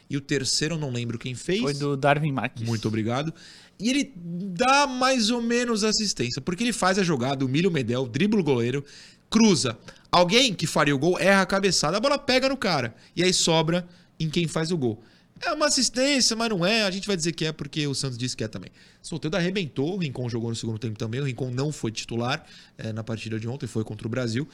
[0.10, 1.62] E o terceiro, eu não lembro quem fez.
[1.62, 2.64] Foi do Darwin Marques.
[2.64, 3.34] Muito obrigado.
[3.80, 8.08] E ele dá mais ou menos assistência, porque ele faz a jogada, humilha o Medel,
[8.08, 8.84] dribla o goleiro,
[9.30, 9.78] cruza.
[10.12, 12.96] Alguém que faria o gol erra a cabeçada, a bola pega no cara.
[13.16, 13.88] E aí sobra
[14.20, 15.04] em quem faz o gol.
[15.42, 16.84] É uma assistência, mas não é.
[16.84, 18.72] A gente vai dizer que é porque o Santos disse que é também.
[19.02, 21.20] Solteiro arrebentou, o Rincon jogou no segundo tempo também.
[21.20, 22.46] O Rincon não foi titular
[22.78, 24.48] é, na partida de ontem, foi contra o Brasil.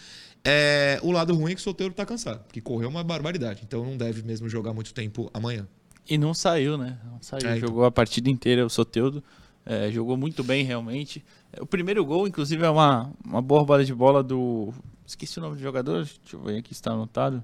[0.44, 3.62] É, o lado ruim é que o Solteiro tá cansado, porque correu uma barbaridade.
[3.66, 5.68] Então não deve mesmo jogar muito tempo amanhã.
[6.10, 6.98] E não saiu, né?
[7.06, 7.48] Não saiu.
[7.48, 7.68] É, então.
[7.68, 9.24] Jogou a partida inteira o Soteudo.
[9.66, 11.24] É, jogou muito bem, realmente.
[11.60, 14.74] O primeiro gol, inclusive, é uma, uma boa bola de bola do
[15.06, 17.44] Esqueci o nome do jogador, deixa eu ver aqui se está anotado.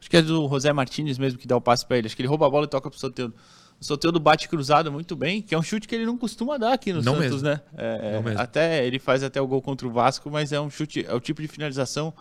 [0.00, 2.06] Acho que é do José Martinez mesmo que dá o passe para ele.
[2.06, 3.34] Acho que ele rouba a bola e toca pro Soteudo.
[3.80, 6.72] O Soteudo bate cruzado muito bem, que é um chute que ele não costuma dar
[6.72, 7.48] aqui no não Santos, mesmo.
[7.48, 7.60] né?
[7.76, 11.04] É, não até ele faz até o gol contra o Vasco, mas é um chute,
[11.06, 12.14] é o tipo de finalização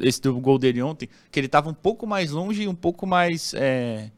[0.00, 3.06] esse do gol dele ontem, que ele estava um pouco mais longe e um pouco
[3.06, 4.10] mais é,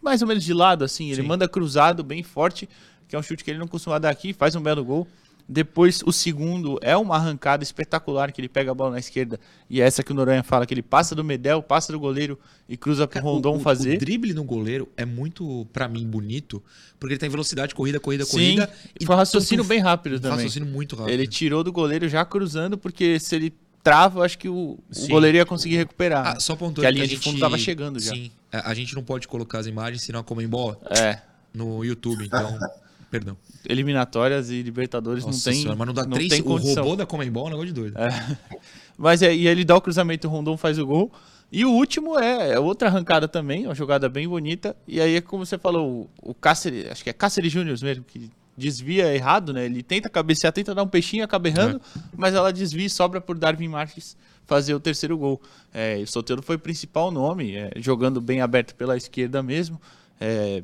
[0.00, 1.28] mais ou menos de lado assim, ele Sim.
[1.28, 2.68] manda cruzado bem forte,
[3.08, 5.06] que é um chute que ele não costuma dar aqui, faz um belo gol.
[5.48, 9.38] Depois, o segundo é uma arrancada espetacular que ele pega a bola na esquerda.
[9.70, 12.36] E é essa que o Noronha fala, que ele passa do Medel, passa do goleiro
[12.68, 13.96] e cruza pro Rondon o, fazer.
[13.96, 16.60] O drible no goleiro é muito, para mim, bonito,
[16.98, 18.70] porque ele tem velocidade, corrida, corrida, Sim, corrida.
[18.98, 20.38] E foi um raciocínio bem rápido também.
[20.38, 21.12] raciocínio muito rápido.
[21.12, 23.54] Ele tirou do goleiro já cruzando, porque se ele
[23.84, 26.26] trava, eu acho que o, o goleiro ia conseguir recuperar.
[26.26, 28.12] Ah, só pontuando que a linha que a de fundo tava chegando já.
[28.12, 31.20] Sim, a gente não pode colocar as imagens, senão a Comembol é.
[31.54, 32.58] no YouTube, então...
[33.10, 33.36] Perdão.
[33.68, 35.62] Eliminatórias e Libertadores Nossa não tem.
[35.62, 36.28] Senhora, mas não dá não três.
[36.28, 37.98] Tem o robô da Comembol é um negócio de doido.
[37.98, 38.36] É.
[38.98, 41.12] Mas é, e ele dá o cruzamento, o Rondon faz o gol.
[41.52, 44.74] E o último é, é, outra arrancada também, uma jogada bem bonita.
[44.88, 48.30] E aí, como você falou, o, o Cáceres, acho que é Cáceres Júnior mesmo, que
[48.56, 49.66] desvia errado, né?
[49.66, 52.00] Ele tenta cabecear, tenta dar um peixinho, acaba errando, é.
[52.16, 54.16] mas ela desvia e sobra por Darwin Marques
[54.46, 55.40] fazer o terceiro gol.
[55.74, 59.80] É, o Soteldo foi o principal nome, é, jogando bem aberto pela esquerda mesmo.
[60.20, 60.62] É,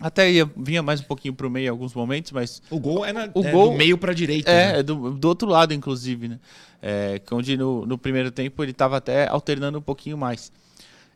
[0.00, 2.62] até ia, vinha mais um pouquinho pro meio em alguns momentos, mas.
[2.70, 4.50] O gol é, na, o é gol, do meio para direita.
[4.50, 4.82] É, né?
[4.82, 6.38] do, do outro lado, inclusive, né?
[6.80, 10.52] É, onde no, no primeiro tempo ele estava até alternando um pouquinho mais.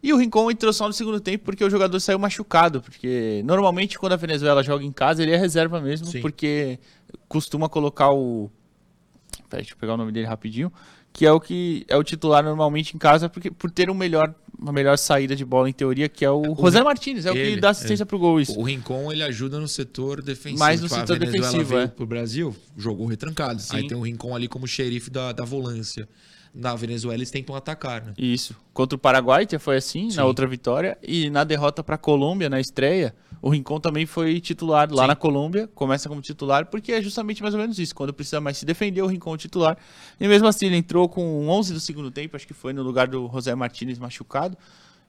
[0.03, 2.83] E o Rincon entrou só no segundo tempo porque o jogador saiu machucado.
[2.83, 6.21] Porque normalmente quando a Venezuela joga em casa, ele é reserva mesmo, Sim.
[6.21, 6.81] porque
[7.29, 8.51] costuma colocar o.
[9.49, 10.73] Peraí, deixa eu pegar o nome dele rapidinho
[11.13, 14.35] que é o que é o titular normalmente em casa porque, por ter um melhor,
[14.59, 17.53] uma melhor saída de bola em teoria, que é o, o José Martinez, é ele,
[17.53, 18.07] o que dá assistência é.
[18.07, 18.59] pro gol isso.
[18.59, 20.59] O Rincon ele ajuda no setor defensivo.
[20.59, 21.87] Mais no setor defensivo, é.
[21.87, 23.61] pro Brasil, jogou retrancado.
[23.61, 23.77] Sim.
[23.77, 26.09] Aí tem o Rincon ali como xerife da, da volância
[26.55, 28.13] na Venezuela eles tentam atacar, né?
[28.19, 28.55] Isso.
[28.75, 30.17] Contra o Paraguai foi assim, Sim.
[30.17, 30.99] na outra vitória.
[31.03, 35.09] E na derrota para a Colômbia, na estreia, o Rincon também foi titular lá Sim.
[35.09, 35.69] na Colômbia.
[35.75, 37.93] Começa como titular, porque é justamente mais ou menos isso.
[37.93, 39.77] Quando precisa mais se defender, o Rincon é titular.
[40.21, 43.09] E mesmo assim, ele entrou com 11 do segundo tempo, acho que foi no lugar
[43.09, 44.57] do José Martinez machucado.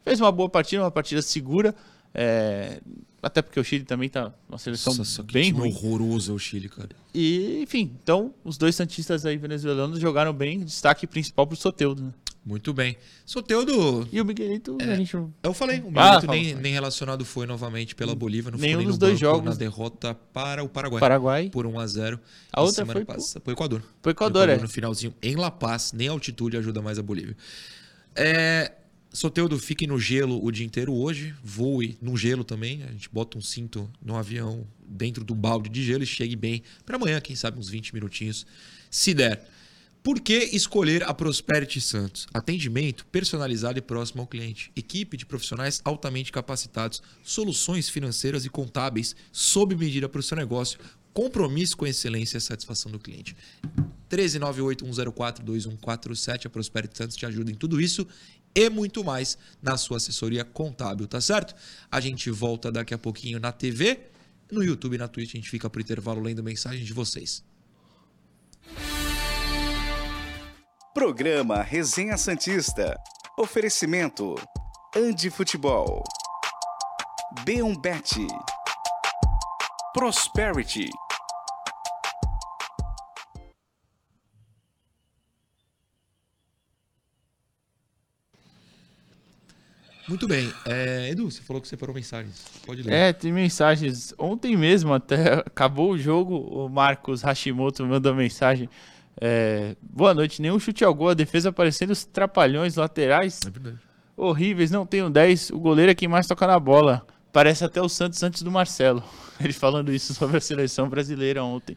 [0.04, 1.76] Fez uma boa partida, uma partida segura.
[2.12, 2.82] É,
[3.22, 5.70] até porque o Chile também tá uma seleção Nossa, bem ruim.
[5.70, 6.90] horroroso o Chile, cara.
[7.14, 12.14] E, enfim, então os dois santistas aí venezuelanos jogaram bem, destaque principal pro Soteudo, né?
[12.46, 12.98] Muito bem.
[13.26, 14.08] Soteudo.
[14.12, 15.16] E o Miguelito, é, a gente.
[15.16, 18.80] Eu falei, o ah, Miguelito ah, nem, nem, relacionado foi novamente pela Bolívia, não Nenhum
[18.80, 19.46] foi dos dois jogos.
[19.46, 21.00] na derrota para o Paraguai.
[21.00, 21.50] Paraguai.
[21.50, 22.20] Por 1 a 0
[22.52, 23.42] A outra foi passada.
[23.44, 23.82] Foi o Equador.
[24.02, 24.62] Foi o Equador, Equador é.
[24.62, 27.38] No finalzinho, em La Paz, nem altitude ajuda mais a Bolívia.
[28.14, 28.74] É,
[29.14, 32.84] Soteudo, fique no gelo o dia inteiro hoje, voe no gelo também.
[32.84, 36.36] A gente bota um cinto no avião dentro de um balde de gelo e chegue
[36.36, 38.46] bem para amanhã, quem sabe uns 20 minutinhos,
[38.90, 39.48] se der.
[40.04, 42.28] Por que escolher a Prosperity Santos?
[42.34, 44.70] Atendimento personalizado e próximo ao cliente.
[44.76, 50.78] Equipe de profissionais altamente capacitados, soluções financeiras e contábeis sob medida para o seu negócio,
[51.14, 53.34] compromisso com a excelência e satisfação do cliente.
[54.10, 58.06] 13981042147, a Prosperity Santos te ajuda em tudo isso
[58.54, 61.56] e muito mais na sua assessoria contábil, tá certo?
[61.90, 64.02] A gente volta daqui a pouquinho na TV.
[64.52, 67.42] No YouTube e na Twitch a gente fica pro intervalo lendo mensagens de vocês.
[70.94, 72.96] Programa Resenha Santista.
[73.36, 74.36] Oferecimento:
[74.96, 76.04] Andi Futebol.
[77.44, 78.28] B1 Bet.
[79.92, 80.88] Prosperity.
[90.08, 90.54] Muito bem.
[90.68, 92.46] É, Edu, você falou que separou mensagens.
[92.68, 92.94] Pode ler.
[92.94, 94.14] É, tem mensagens.
[94.16, 98.70] Ontem mesmo, até acabou o jogo, o Marcos Hashimoto mandou mensagem.
[99.20, 103.40] É, Boa noite, nenhum chute ao gol, a defesa aparecendo os trapalhões laterais.
[103.46, 103.80] É verdade.
[104.16, 105.50] Horríveis, não um 10.
[105.52, 107.06] O goleiro é quem mais toca na bola.
[107.32, 109.04] Parece até o Santos antes do Marcelo.
[109.42, 111.76] Ele falando isso sobre a seleção brasileira ontem.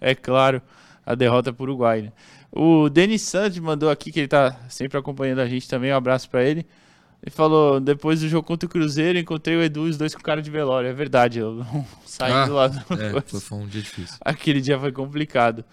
[0.00, 0.62] É claro,
[1.04, 2.02] a derrota para o Uruguai.
[2.02, 2.12] Né?
[2.52, 5.92] O Denis Santos mandou aqui, que ele tá sempre acompanhando a gente também.
[5.92, 6.66] Um abraço para ele.
[7.22, 10.20] Ele falou: depois do jogo contra o Cruzeiro, encontrei o Edu e os dois com
[10.20, 10.88] cara de velório.
[10.88, 12.78] É verdade, eu não saí Ah, do lado.
[12.90, 14.16] É, foi, foi um dia difícil.
[14.20, 15.64] Aquele dia foi complicado.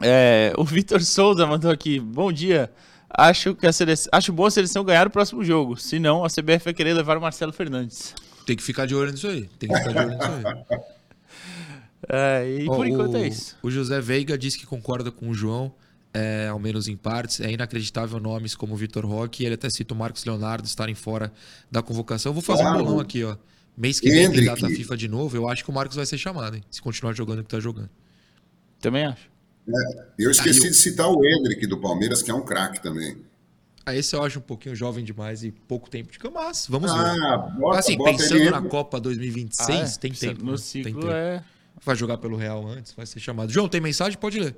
[0.00, 2.70] É, o Vitor Souza mandou aqui: Bom dia.
[3.10, 5.76] Acho que a seleção, acho bom a seleção ganhar o próximo jogo.
[5.76, 8.14] Se não, a CBF vai querer levar o Marcelo Fernandes.
[8.46, 9.48] Tem que ficar de olho nisso aí.
[9.58, 10.78] Tem que ficar de olho nisso aí.
[12.08, 13.56] É, e Ó, por enquanto o, é isso.
[13.60, 15.74] O José Veiga diz que concorda com o João,
[16.14, 17.40] é, ao menos em partes.
[17.40, 19.44] É inacreditável nomes como o Vitor Roque.
[19.44, 21.32] Ele até cita o Marcos Leonardo estarem fora
[21.70, 22.30] da convocação.
[22.30, 22.78] Eu vou fazer Claro.
[22.78, 23.36] um bolão aqui, ó.
[23.76, 25.36] Mês que vem tem data FIFA de novo.
[25.36, 26.62] Eu acho que o Marcos vai ser chamado, hein?
[26.70, 27.90] Se continuar jogando o que tá jogando.
[28.80, 29.28] Também acho.
[30.18, 33.16] Eu esqueci Aí eu- de citar o Hendrick do Palmeiras, que é um craque também.
[33.84, 36.92] Ah, esse eu acho um pouquinho jovem demais e pouco tempo de cama, mas vamos
[36.92, 36.98] ver.
[36.98, 38.50] Ah, bota, assim, bota pensando ele.
[38.50, 39.98] na Copa 2026, Ah, é.
[39.98, 40.44] tem tempo.
[40.44, 40.58] No né?
[40.58, 41.10] ciclo tem tempo.
[41.10, 41.42] é.
[41.84, 43.50] Vai jogar pelo Real antes, vai ser chamado.
[43.50, 44.18] João, tem mensagem?
[44.18, 44.54] Pode ler.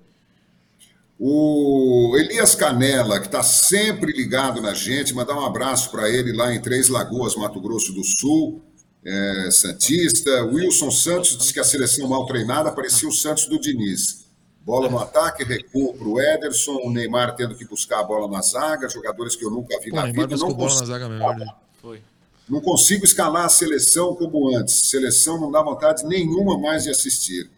[1.19, 6.55] O Elias Canela, que está sempre ligado na gente, mandar um abraço para ele lá
[6.55, 8.63] em Três Lagoas, Mato Grosso do Sul,
[9.05, 10.45] é, Santista.
[10.47, 14.25] Wilson Santos disse que a seleção mal treinada parecia o Santos do Diniz.
[14.61, 18.43] Bola no ataque, recuo para o Ederson, o Neymar tendo que buscar a bola na
[18.43, 20.41] zaga, jogadores que eu nunca vi Pô, na Neymar vida.
[20.41, 22.01] Não, bola cons- na zaga mesmo, é
[22.49, 24.75] não consigo escalar a seleção como antes.
[24.91, 27.49] Seleção não dá vontade nenhuma mais de assistir.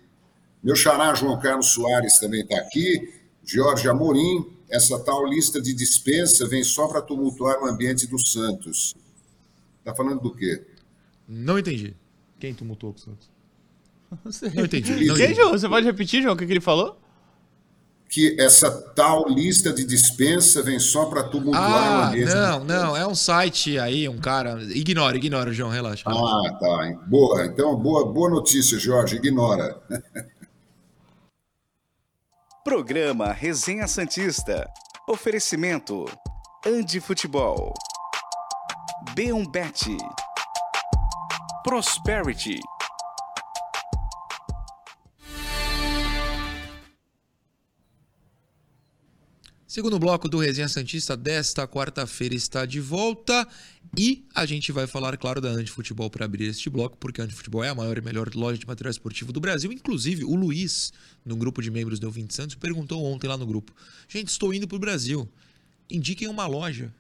[0.63, 3.13] Meu xará João Carlos Soares também está aqui.
[3.43, 8.95] Jorge Amorim, essa tal lista de dispensa vem só para tumultuar o ambiente do Santos.
[9.79, 10.63] Está falando do quê?
[11.27, 11.97] Não entendi.
[12.39, 13.31] Quem tumultuou com o Santos?
[14.25, 14.51] Não sei.
[14.55, 15.07] Não entendi.
[15.07, 15.35] Não entendi.
[15.35, 15.53] João?
[15.53, 16.99] Você pode repetir, João, o que, que ele falou?
[18.09, 22.97] Que essa tal lista de dispensa vem só para tumultuar o Ah, ambiente não, não.
[22.97, 24.63] É um site aí, um cara.
[24.65, 26.05] Ignora, ignora, João, relaxa.
[26.07, 26.93] Ah, tá.
[27.07, 27.47] Boa.
[27.47, 29.17] Então, boa, boa notícia, Jorge.
[29.17, 29.81] Ignora.
[32.63, 34.69] Programa Resenha Santista.
[35.09, 36.05] Oferecimento:
[36.67, 37.73] Andi Futebol.
[39.17, 39.97] B1 Bet.
[41.65, 42.61] Prosperity.
[49.73, 53.49] Segundo bloco do Resenha Santista desta quarta-feira está de volta
[53.97, 57.65] e a gente vai falar, claro, da Antifutebol para abrir este bloco, porque a Antifutebol
[57.65, 59.73] é a maior e melhor loja de material esportivo do Brasil.
[59.73, 60.93] Inclusive, o Luiz,
[61.25, 63.73] no grupo de membros do 20 Santos, perguntou ontem lá no grupo:
[64.07, 65.27] Gente, estou indo para o Brasil.
[65.89, 66.93] Indiquem uma loja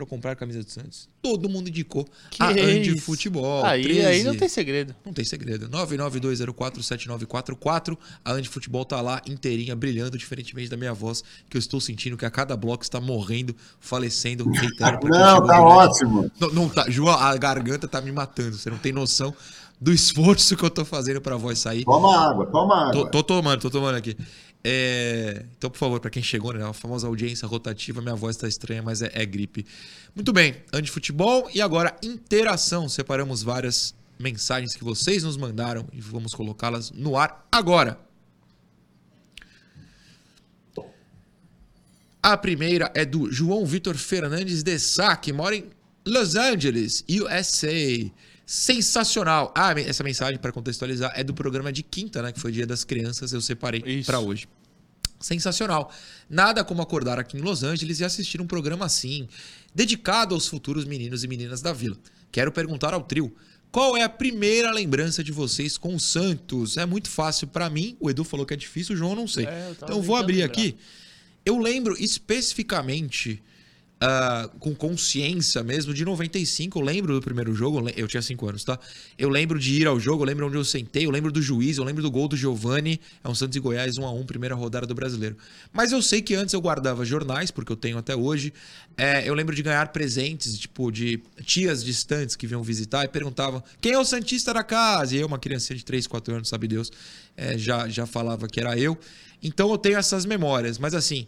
[0.00, 1.10] para comprar camisa do Santos.
[1.20, 2.90] Todo mundo indicou Que a isso?
[2.90, 3.64] Antifutebol.
[3.64, 4.06] Aí, 13.
[4.06, 4.96] aí não tem segredo.
[5.04, 5.68] Não tem segredo.
[5.68, 7.98] 992047944.
[8.24, 12.24] A Antifutebol tá lá inteirinha, brilhando, diferentemente da minha voz, que eu estou sentindo que
[12.24, 14.98] a cada bloco está morrendo, falecendo, reitero.
[15.04, 16.30] Não, tá ótimo.
[16.40, 16.88] Não, não tá.
[16.88, 18.56] João, a garganta tá me matando.
[18.56, 19.34] Você não tem noção
[19.80, 21.84] do esforço que eu tô fazendo pra voz sair.
[21.84, 22.92] Toma água, toma água.
[22.92, 24.16] Tô, tô tomando, tô tomando aqui.
[24.62, 26.64] É, Então, por favor, pra quem chegou, né?
[26.64, 29.66] A famosa audiência rotativa, minha voz tá estranha, mas é, é gripe.
[30.14, 32.88] Muito bem, antifutebol e agora interação.
[32.88, 37.98] Separamos várias mensagens que vocês nos mandaram e vamos colocá-las no ar agora.
[42.22, 45.70] A primeira é do João Vitor Fernandes de Sá, que mora em
[46.06, 48.10] Los Angeles, USA.
[48.50, 49.54] Sensacional.
[49.54, 52.32] Ah, essa mensagem, para contextualizar, é do programa de quinta, né?
[52.32, 54.48] Que foi Dia das Crianças, eu separei para hoje.
[55.20, 55.92] Sensacional.
[56.28, 59.28] Nada como acordar aqui em Los Angeles e assistir um programa assim,
[59.72, 61.96] dedicado aos futuros meninos e meninas da vila.
[62.32, 63.32] Quero perguntar ao trio.
[63.70, 66.76] Qual é a primeira lembrança de vocês com o Santos?
[66.76, 67.96] É muito fácil para mim.
[68.00, 69.46] O Edu falou que é difícil, o João não sei.
[69.46, 70.46] É, então eu vou abrir lembrar.
[70.46, 70.76] aqui.
[71.46, 73.40] Eu lembro especificamente
[74.00, 76.78] uh, com consciência mesmo de 95.
[76.78, 78.78] Eu lembro do primeiro jogo, eu tinha 5 anos, tá?
[79.18, 81.76] Eu lembro de ir ao jogo, eu lembro onde eu sentei, eu lembro do juiz,
[81.78, 83.00] eu lembro do gol do Giovani.
[83.22, 85.36] É um Santos e Goiás 1 a 1 primeira rodada do brasileiro.
[85.72, 88.52] Mas eu sei que antes eu guardava jornais, porque eu tenho até hoje.
[88.96, 93.62] É, eu lembro de ganhar presentes, tipo, de tias distantes que vinham visitar e perguntavam
[93.80, 95.14] quem é o Santista da casa?
[95.14, 96.90] E eu, uma criança de 3, 4 anos, sabe Deus,
[97.36, 98.98] é, já, já falava que era eu.
[99.42, 101.26] Então eu tenho essas memórias, mas assim.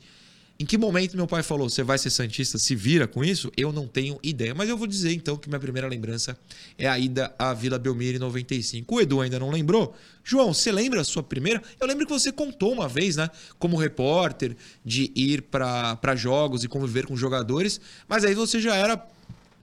[0.59, 3.51] Em que momento meu pai falou, você vai ser Santista, se vira com isso?
[3.57, 4.55] Eu não tenho ideia.
[4.55, 6.38] Mas eu vou dizer então que minha primeira lembrança
[6.79, 8.95] é a ida à Vila Belmiro em 95.
[8.95, 9.95] O Edu ainda não lembrou.
[10.23, 11.61] João, você lembra a sua primeira?
[11.81, 13.29] Eu lembro que você contou uma vez, né?
[13.59, 17.81] Como repórter, de ir para jogos e conviver com jogadores.
[18.07, 19.05] Mas aí você já era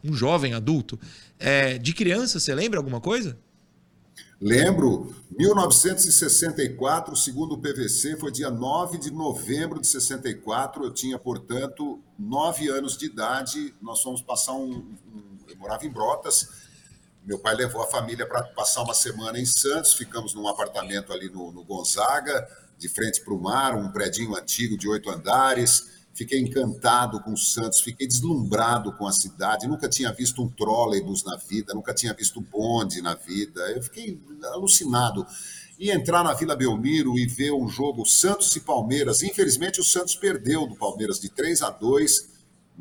[0.04, 1.00] um jovem adulto.
[1.40, 3.38] É, de criança, você lembra alguma coisa?
[4.42, 10.86] Lembro, 1964, segundo o PVC, foi dia 9 de novembro de 64.
[10.86, 13.76] Eu tinha, portanto, nove anos de idade.
[13.82, 14.72] Nós fomos passar um.
[14.72, 16.48] um eu morava em Brotas.
[17.26, 19.94] Meu pai levou a família para passar uma semana em Santos.
[19.94, 22.48] Ficamos num apartamento ali no, no Gonzaga,
[22.78, 27.38] de frente para o mar, um predinho antigo de oito andares fiquei encantado com o
[27.38, 32.14] Santos, fiquei deslumbrado com a cidade, nunca tinha visto um trolleybus na vida, nunca tinha
[32.14, 34.20] visto bonde na vida, eu fiquei
[34.52, 35.26] alucinado.
[35.80, 40.14] E entrar na Vila Belmiro e ver um jogo Santos e Palmeiras, infelizmente o Santos
[40.14, 42.28] perdeu do Palmeiras de 3 a 2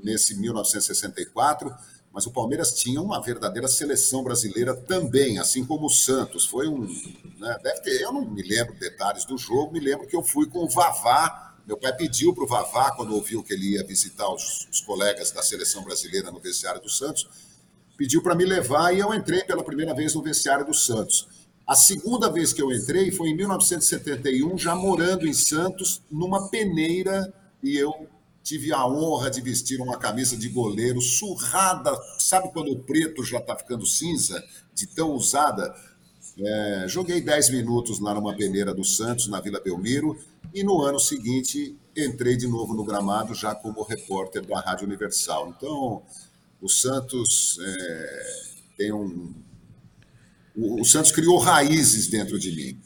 [0.03, 1.73] nesse 1964,
[2.13, 6.45] mas o Palmeiras tinha uma verdadeira seleção brasileira também, assim como o Santos.
[6.45, 6.81] Foi um.
[7.39, 10.49] Né, deve ter, eu não me lembro detalhes do jogo, me lembro que eu fui
[10.49, 14.27] com o Vavá meu pai pediu para o Vavá, quando ouviu que ele ia visitar
[14.33, 17.29] os, os colegas da seleção brasileira no vestiário do Santos,
[17.95, 21.29] pediu para me levar e eu entrei pela primeira vez no vestiário do Santos.
[21.67, 27.31] A segunda vez que eu entrei foi em 1971, já morando em Santos, numa peneira,
[27.63, 28.09] e eu
[28.43, 31.95] tive a honra de vestir uma camisa de goleiro surrada.
[32.19, 35.75] Sabe quando o preto já está ficando cinza, de tão usada?
[36.41, 40.17] É, joguei 10 minutos lá numa peneira do Santos, na Vila Belmiro,
[40.55, 45.55] e no ano seguinte entrei de novo no gramado, já como repórter da Rádio Universal.
[45.57, 46.03] Então,
[46.61, 48.31] o Santos é,
[48.77, 49.35] tem um.
[50.57, 52.81] O, o, Santos criou raízes dentro de mim.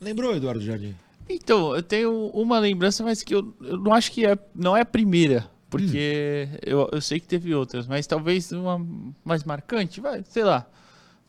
[0.00, 0.94] Lembrou, Eduardo Jardim?
[1.28, 4.82] Então, eu tenho uma lembrança, mas que eu, eu não acho que é, não é
[4.82, 6.58] a primeira, porque hum.
[6.62, 8.84] eu, eu sei que teve outras, mas talvez uma
[9.24, 10.68] mais marcante, vai, sei lá.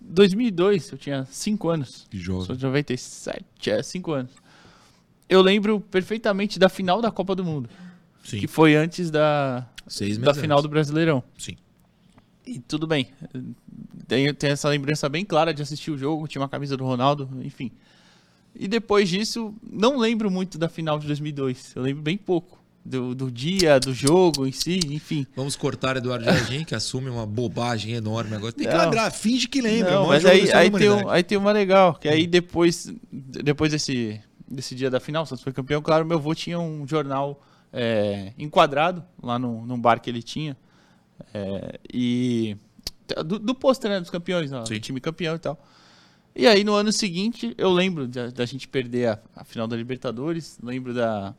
[0.02, 2.06] 2002, eu tinha 5 anos.
[2.10, 2.46] Que jovem.
[2.46, 4.32] Sou de 97, é 5 anos.
[5.28, 7.70] Eu lembro perfeitamente da final da Copa do Mundo.
[8.24, 8.40] Sim.
[8.40, 9.68] Que foi antes da,
[10.20, 11.24] da final do Brasileirão.
[11.38, 11.58] Sim.
[12.46, 13.08] E tudo bem.
[14.08, 17.30] Tenho, tenho essa lembrança bem clara de assistir o jogo, tinha uma camisa do Ronaldo,
[17.44, 17.72] enfim.
[18.56, 21.74] E depois disso, não lembro muito da final de 2002.
[21.76, 25.26] Eu lembro bem pouco do, do dia, do jogo em si, enfim.
[25.36, 28.54] Vamos cortar Eduardo Jardim, que assume uma bobagem enorme agora.
[28.54, 29.92] Tem que não, lembrar, finge que lembra.
[29.92, 34.22] Não, mas aí, aí, tem um, aí tem uma legal, que aí depois, depois desse,
[34.48, 37.42] desse dia da final, o Santos foi campeão, claro, meu avô tinha um jornal
[37.74, 40.58] é, enquadrado lá no, num bar que ele tinha.
[41.34, 42.58] É, e
[43.26, 45.62] do, do pôster né, dos campeões, ó, do time campeão e tal.
[46.36, 49.76] E aí no ano seguinte eu lembro da, da gente perder a, a, final da
[49.76, 51.34] Libertadores, lembro da,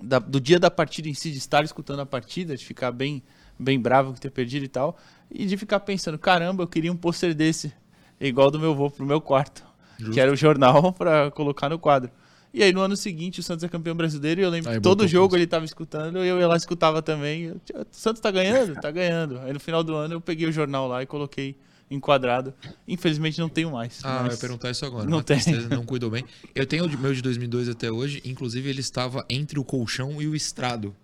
[0.00, 3.22] da, do dia da partida em si, de estar escutando a partida, de ficar bem,
[3.58, 4.98] bem bravo com ter perdido e tal,
[5.30, 7.72] e de ficar pensando, caramba, eu queria um pôster desse,
[8.20, 9.64] igual do meu avô pro meu quarto,
[9.98, 10.12] Justo.
[10.12, 12.10] que era o jornal para colocar no quadro.
[12.52, 14.82] E aí no ano seguinte o Santos é campeão brasileiro e eu lembro aí, que
[14.82, 17.50] todo jogo ele estava escutando e eu ia lá escutava também.
[17.50, 18.74] O Santos tá ganhando?
[18.80, 19.38] Tá ganhando.
[19.40, 21.54] Aí no final do ano eu peguei o jornal lá e coloquei
[21.90, 22.54] enquadrado.
[22.86, 24.00] Infelizmente não tenho mais.
[24.02, 25.08] Ah, eu ia perguntar isso agora.
[25.08, 25.38] Não tem.
[25.70, 26.24] Não cuidou bem.
[26.54, 30.26] Eu tenho o meu de 2002 até hoje, inclusive ele estava entre o colchão e
[30.26, 30.94] o estrado.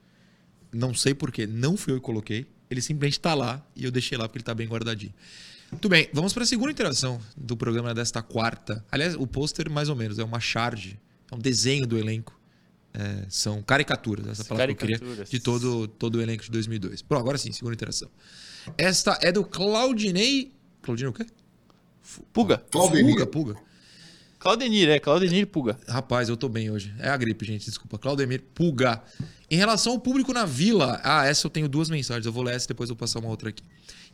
[0.72, 2.46] Não sei porquê, não fui eu que coloquei.
[2.70, 5.12] Ele simplesmente está lá e eu deixei lá porque ele está bem guardadinho.
[5.73, 8.85] Muito bem, vamos para a segunda interação do programa desta quarta.
[8.93, 12.39] Aliás, o pôster mais ou menos é uma charge, é um desenho do elenco.
[12.95, 14.99] É, são caricaturas, essa palavra caricaturas.
[14.99, 17.03] que eu queria, de todo, todo o elenco de 2002.
[17.03, 18.09] Bom, agora sim, segunda interação.
[18.77, 21.25] Esta é do Claudinei Claudinei o quê?
[22.33, 22.59] Puga.
[22.71, 23.13] Claudinei.
[23.13, 23.57] Puga, Puga.
[24.39, 25.79] Claudenir, é Claudenir Puga.
[25.87, 26.93] Rapaz, eu tô bem hoje.
[26.99, 27.97] É a gripe, gente, desculpa.
[27.97, 29.01] Claudemir Puga.
[29.49, 31.01] Em relação ao público na vila.
[31.05, 32.27] Ah, essa eu tenho duas mensagens.
[32.27, 33.63] Eu vou ler essa e depois eu vou passar uma outra aqui.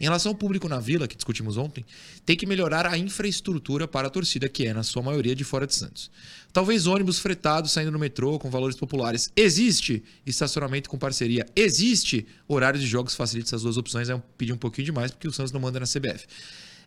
[0.00, 1.84] Em relação ao público na vila, que discutimos ontem,
[2.24, 5.66] tem que melhorar a infraestrutura para a torcida, que é, na sua maioria, de fora
[5.66, 6.10] de Santos.
[6.52, 9.30] Talvez ônibus fretados saindo no metrô com valores populares.
[9.34, 11.46] Existe estacionamento com parceria.
[11.54, 14.08] Existe horário de jogos facilita essas duas opções.
[14.08, 16.26] É pedir um pouquinho demais, porque o Santos não manda na CBF.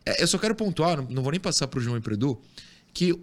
[0.06, 2.40] É, eu só quero pontuar, não vou nem passar para o João e para Edu,
[2.92, 3.14] que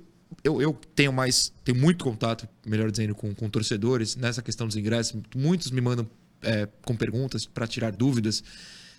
[0.43, 4.75] eu, eu, tenho mais, tenho muito contato, melhor dizendo, com, com torcedores nessa questão dos
[4.75, 5.19] ingressos.
[5.35, 6.07] Muitos me mandam
[6.41, 8.43] é, com perguntas para tirar dúvidas.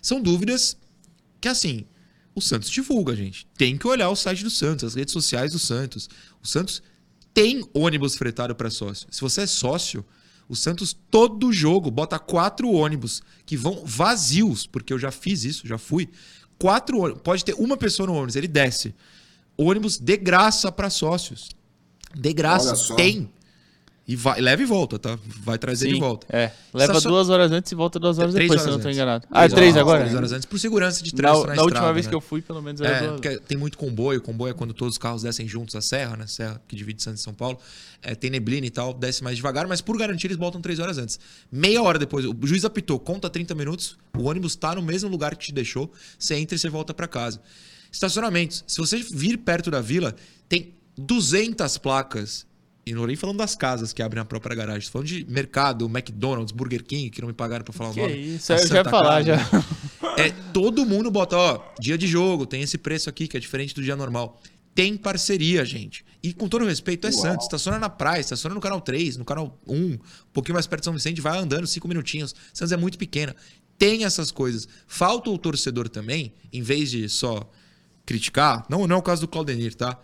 [0.01, 0.75] São dúvidas
[1.39, 1.85] que, assim,
[2.33, 3.45] o Santos divulga, gente.
[3.57, 6.09] Tem que olhar o site do Santos, as redes sociais do Santos.
[6.41, 6.81] O Santos
[7.33, 9.07] tem ônibus fretado para sócio.
[9.11, 10.05] Se você é sócio,
[10.47, 15.67] o Santos todo jogo bota quatro ônibus que vão vazios, porque eu já fiz isso,
[15.67, 16.09] já fui.
[16.57, 18.95] Quatro ônibus, pode ter uma pessoa no ônibus, ele desce.
[19.57, 21.49] Ônibus de graça para sócios.
[22.13, 23.31] De graça, tem.
[24.07, 25.17] E vai, leva e volta, tá?
[25.43, 26.25] Vai trazer Sim, de volta.
[26.29, 26.51] É.
[26.73, 28.81] Leva Estacion- duas horas antes e volta duas horas Três depois, horas se eu não
[28.81, 28.97] tô antes.
[28.97, 29.27] enganado.
[29.31, 29.99] Ah, três agora?
[30.01, 32.09] Três horas antes, por segurança de Na, trânsito na, na última estrada, vez né?
[32.09, 33.11] que eu fui, pelo menos era É, duas.
[33.21, 36.25] porque tem muito comboio, comboio é quando todos os carros descem juntos a serra, né?
[36.27, 37.59] Serra que divide Santos e São Paulo.
[38.01, 40.97] É, tem neblina e tal, desce mais devagar, mas por garantia eles voltam três horas
[40.97, 41.19] antes.
[41.51, 45.35] Meia hora depois, o juiz apitou, conta 30 minutos, o ônibus tá no mesmo lugar
[45.35, 47.39] que te deixou, você entra e você volta para casa.
[47.91, 48.63] Estacionamentos.
[48.67, 50.15] Se você vir perto da vila,
[50.49, 52.49] tem 200 placas.
[52.85, 54.81] E não tô nem falando das casas que abrem a própria garagem.
[54.87, 58.03] Tô falando de mercado, McDonald's, Burger King, que não me pagaram pra falar Que o
[58.03, 58.35] nome.
[58.35, 59.37] isso, A eu já ia falar, Casa.
[60.03, 60.17] já.
[60.17, 63.73] É, todo mundo bota, ó, dia de jogo, tem esse preço aqui que é diferente
[63.75, 64.41] do dia normal.
[64.73, 66.03] Tem parceria, gente.
[66.23, 67.45] E com todo respeito, é Santos.
[67.45, 69.99] Estaciona na praia, estaciona no canal 3, no canal 1, um
[70.33, 72.33] pouquinho mais perto de São Vicente, vai andando cinco minutinhos.
[72.53, 73.35] Santos é muito pequena.
[73.77, 74.67] Tem essas coisas.
[74.87, 77.49] Falta o torcedor também, em vez de só
[78.05, 79.97] criticar, não, não é o caso do Claudenir, tá?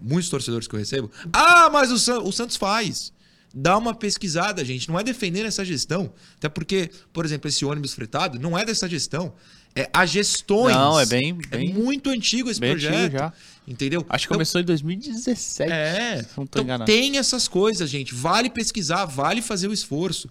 [0.00, 1.10] Muitos torcedores que eu recebo.
[1.32, 3.12] Ah, mas o, San- o Santos faz.
[3.54, 4.88] Dá uma pesquisada, gente.
[4.88, 6.12] Não é defender essa gestão.
[6.36, 9.32] Até porque, por exemplo, esse ônibus fretado não é dessa gestão.
[9.74, 10.74] É a gestões.
[10.74, 13.12] Não, é bem- É bem- muito antigo esse antigo projeto.
[13.12, 13.32] já.
[13.66, 14.04] Entendeu?
[14.08, 15.70] Acho que Então, começou em 2017.
[15.72, 16.90] é, não tô então enganado.
[16.90, 18.14] tem essas coisas, gente.
[18.14, 20.28] Vale pesquisar, vale fazer o esforço.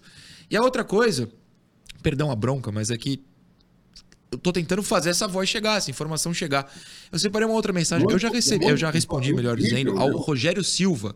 [0.50, 1.28] E a outra coisa,
[2.02, 3.22] perdão a bronca, mas é que
[4.30, 6.72] eu tô tentando fazer essa voz chegar, essa informação chegar.
[7.10, 10.64] Eu separei uma outra mensagem eu já recebi, eu já respondi, melhor dizendo, ao Rogério
[10.64, 11.14] Silva,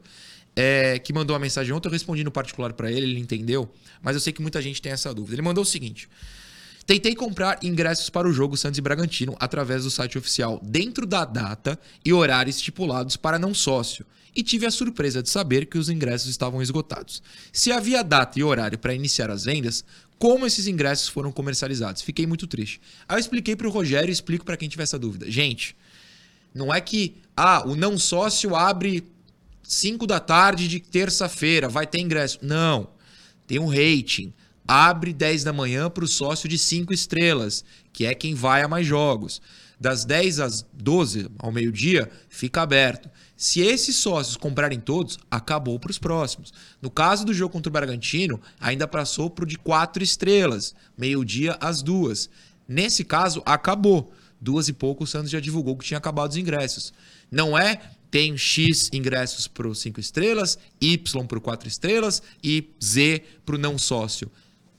[0.55, 3.71] é, que mandou uma mensagem ontem, eu respondi no particular para ele, ele entendeu,
[4.03, 5.35] mas eu sei que muita gente tem essa dúvida.
[5.35, 6.09] Ele mandou o seguinte:
[6.87, 11.25] Tentei comprar ingressos para o jogo Santos e Bragantino através do site oficial dentro da
[11.25, 14.05] data e horários estipulados para não sócio.
[14.35, 17.23] E tive a surpresa de saber que os ingressos estavam esgotados.
[17.53, 19.85] Se havia data e horário para iniciar as vendas,
[20.21, 22.03] como esses ingressos foram comercializados?
[22.03, 22.79] Fiquei muito triste.
[23.09, 25.31] Aí eu expliquei para o Rogério e explico para quem tiver essa dúvida.
[25.31, 25.75] Gente,
[26.55, 29.03] não é que ah, o não sócio abre
[29.63, 32.39] 5 da tarde de terça-feira, vai ter ingresso.
[32.43, 32.91] Não.
[33.47, 34.31] Tem um rating.
[34.69, 38.69] Abre 10 da manhã para o sócio de 5 estrelas, que é quem vai a
[38.69, 39.41] mais jogos.
[39.81, 43.09] Das 10 às 12, ao meio-dia, fica aberto.
[43.35, 46.53] Se esses sócios comprarem todos, acabou para os próximos.
[46.83, 51.57] No caso do jogo contra o Bragantino, ainda passou para o de 4 estrelas, meio-dia
[51.59, 52.29] às duas.
[52.69, 54.13] Nesse caso, acabou.
[54.39, 56.93] Duas e pouco, o Santos já divulgou que tinha acabado os ingressos.
[57.31, 62.69] Não é tem X ingressos para o 5 estrelas, Y para o 4 estrelas e
[62.83, 64.31] Z para o não sócio.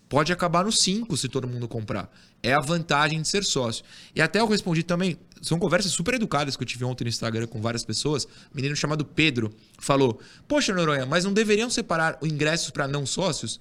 [0.09, 2.11] Pode acabar no 5 se todo mundo comprar.
[2.43, 3.83] É a vantagem de ser sócio.
[4.15, 7.47] E até eu respondi também, são conversas super educadas que eu tive ontem no Instagram
[7.47, 8.25] com várias pessoas.
[8.25, 13.05] Um menino chamado Pedro falou: Poxa, Noronha, mas não deveriam separar os ingressos para não
[13.05, 13.59] sócios?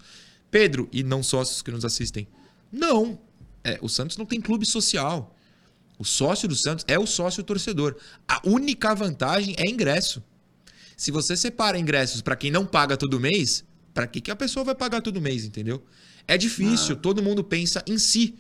[0.51, 2.27] Pedro e não sócios que nos assistem.
[2.73, 3.19] Não.
[3.63, 5.37] É, o Santos não tem clube social.
[5.99, 7.97] O sócio do Santos é o sócio torcedor.
[8.27, 10.23] A única vantagem é ingresso.
[10.97, 14.65] Se você separa ingressos para quem não paga todo mês, para que, que a pessoa
[14.65, 15.83] vai pagar todo mês, entendeu?
[16.27, 18.35] É difícil, todo mundo pensa em si.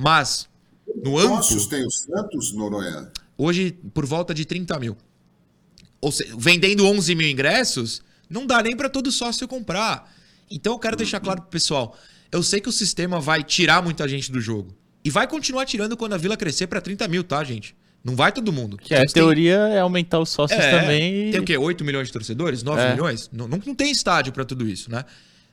[0.00, 0.48] Mas,
[1.04, 3.10] no amplo, Sócios tem o Santos, Noronha?
[3.36, 4.96] hoje por volta de 30 mil.
[6.00, 10.14] Ou seja, vendendo 11 mil ingressos, não dá nem para todo sócio comprar.
[10.48, 11.96] Então eu quero deixar claro pro pessoal,
[12.30, 14.72] eu sei que o sistema vai tirar muita gente do jogo.
[15.04, 17.74] E vai continuar tirando quando a Vila crescer para 30 mil, tá, gente?
[18.04, 18.76] Não vai todo mundo.
[18.76, 21.28] Que a tem- teoria é aumentar os sócios é, também.
[21.28, 21.58] e- Tem o quê?
[21.58, 22.62] 8 milhões de torcedores?
[22.62, 22.90] 9 É.
[22.92, 23.28] milhões?
[23.32, 25.04] Não, não, não tem estádio pra tudo isso, né?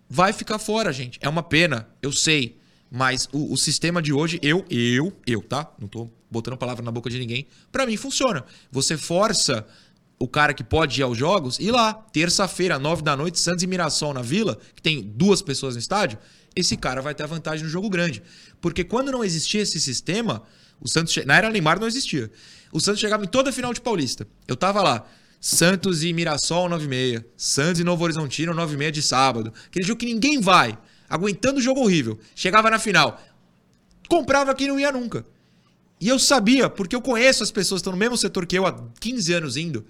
[0.07, 1.17] Vai ficar fora, gente.
[1.21, 2.57] É uma pena, eu sei.
[2.95, 5.69] Mas o, o sistema de hoje, eu, eu, eu, tá?
[5.77, 7.45] Não tô botando palavra na boca de ninguém.
[7.69, 8.45] Pra mim funciona.
[8.71, 9.67] Você força
[10.17, 13.67] o cara que pode ir aos jogos, ir lá, terça-feira, 9 da noite, Santos e
[13.67, 16.17] Mirassol na Vila, que tem duas pessoas no estádio,
[16.55, 18.23] esse cara vai ter a vantagem no jogo grande.
[18.61, 20.43] Porque quando não existia esse sistema,
[20.79, 21.17] o Santos.
[21.25, 22.31] Na era Neymar não existia.
[22.71, 24.25] O Santos chegava em toda a final de Paulista.
[24.47, 25.05] Eu tava lá.
[25.41, 27.25] Santos e Mirassol 9,6.
[27.35, 29.53] Santos e Novo Horizontino 9,6 de sábado.
[29.67, 30.77] Aquele jogo que ninguém vai.
[31.09, 32.19] Aguentando o jogo horrível.
[32.35, 33.21] Chegava na final.
[34.09, 35.25] Comprava quem não ia nunca.
[35.99, 38.65] E eu sabia, porque eu conheço as pessoas que estão no mesmo setor que eu
[38.65, 39.85] há 15 anos indo.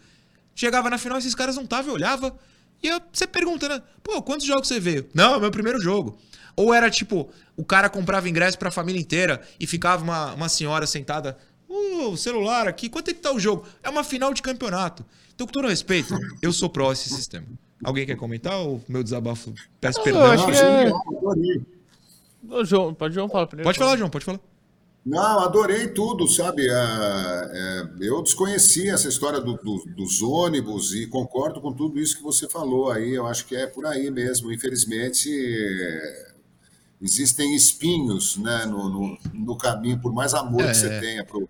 [0.53, 2.38] Chegava na final, esses caras não estavam, eu olhava.
[2.82, 3.82] E eu- você pergunta, né?
[4.03, 5.09] Pô, quantos jogos você veio?
[5.13, 6.18] Não, é meu primeiro jogo.
[6.55, 10.88] Ou era tipo, o cara comprava ingresso pra família inteira e ficava uma, uma senhora
[10.88, 11.38] sentada.
[11.68, 13.68] Uh, o celular aqui, quanto é que tá o jogo?
[13.84, 15.03] É uma final de campeonato.
[15.34, 17.45] Então, com todo respeito, eu sou pró esse sistema.
[17.86, 19.53] Alguém quer comentar ou meu desabafo?
[19.79, 20.23] Peço eu perdão.
[20.23, 21.61] acho Não, que é-.
[22.49, 23.67] Ô, João, pode João falar primeiro.
[23.67, 24.39] Pode falar, João, pode falar.
[25.05, 26.67] Não, adorei tudo, sabe?
[26.67, 32.17] É, é, eu desconhecia essa história do, do, dos ônibus e concordo com tudo isso
[32.17, 33.13] que você falou aí.
[33.13, 34.51] Eu acho que é por aí mesmo.
[34.51, 36.33] Infelizmente, é,
[36.99, 41.47] existem espinhos né, no, no, no, caminho, por mais amor que você tenha pro,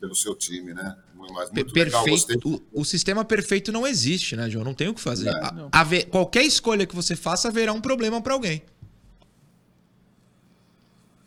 [0.00, 0.96] pelo seu time, né?
[1.30, 2.28] Mas muito perfeito.
[2.28, 4.64] Legal, o, o, sistema perfeito não existe, né, João?
[4.64, 5.28] Não tem o que fazer.
[5.28, 5.40] É.
[5.72, 8.62] A, a, qualquer escolha que você faça haverá um problema para alguém.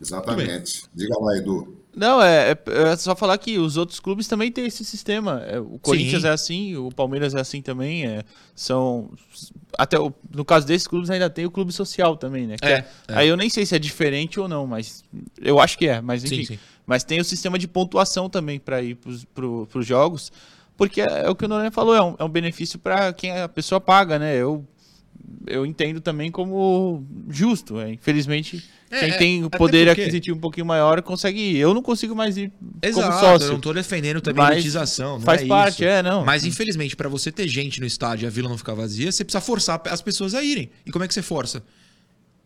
[0.00, 0.84] Exatamente.
[0.94, 1.76] Diga lá, Edu.
[1.96, 2.58] Não, é, é,
[2.92, 5.42] é, só falar que os outros clubes também têm esse sistema.
[5.46, 6.28] É, o Corinthians Sim.
[6.28, 8.06] é assim, o Palmeiras é assim também.
[8.06, 8.22] É,
[8.54, 9.10] são
[9.78, 12.56] até o, no caso desses clubes ainda tem o clube social também, né?
[12.60, 15.02] É, é, aí eu nem sei se é diferente ou não, mas
[15.40, 16.02] eu acho que é.
[16.02, 16.58] Mas enfim, sim, sim.
[16.86, 18.96] Mas tem o sistema de pontuação também para ir
[19.34, 19.44] para
[19.78, 20.32] os jogos,
[20.76, 23.48] porque é, o que o Noronha falou, é um, é um benefício para quem a
[23.48, 24.36] pessoa paga, né?
[24.36, 24.64] Eu
[25.46, 27.80] eu entendo também como justo.
[27.80, 27.92] É.
[27.92, 30.02] Infelizmente, é, quem tem o poder porque...
[30.02, 31.56] aquisitivo um pouquinho maior consegue ir.
[31.56, 33.46] Eu não consigo mais ir Exato, como sócio.
[33.46, 35.20] Eu não estou defendendo também a elitização.
[35.20, 35.84] faz é parte, isso.
[35.84, 36.24] é, não.
[36.24, 39.24] Mas infelizmente, para você ter gente no estádio e a vila não ficar vazia, você
[39.24, 40.70] precisa forçar as pessoas a irem.
[40.84, 41.62] E como é que você força?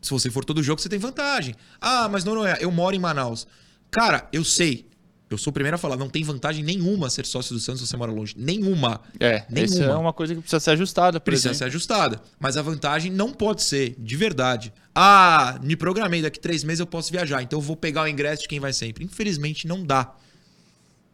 [0.01, 1.55] Se você for todo jogo, você tem vantagem.
[1.80, 2.59] Ah, mas é.
[2.61, 3.47] Eu moro em Manaus.
[3.91, 4.91] Cara, eu sei.
[5.30, 7.86] Eu sou o primeiro a falar, não tem vantagem nenhuma ser sócio do Santos se
[7.86, 8.34] você mora longe.
[8.36, 9.01] Nenhuma.
[9.20, 9.74] É, nenhuma.
[9.74, 11.20] Isso é uma coisa que precisa ser ajustada.
[11.20, 11.59] Precisa exemplo.
[11.59, 12.20] ser ajustada.
[12.41, 14.72] Mas a vantagem não pode ser, de verdade.
[14.93, 18.43] Ah, me programei, daqui três meses eu posso viajar, então eu vou pegar o ingresso
[18.43, 19.05] de quem vai sempre.
[19.05, 20.12] Infelizmente não dá.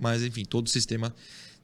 [0.01, 1.15] Mas enfim, todo sistema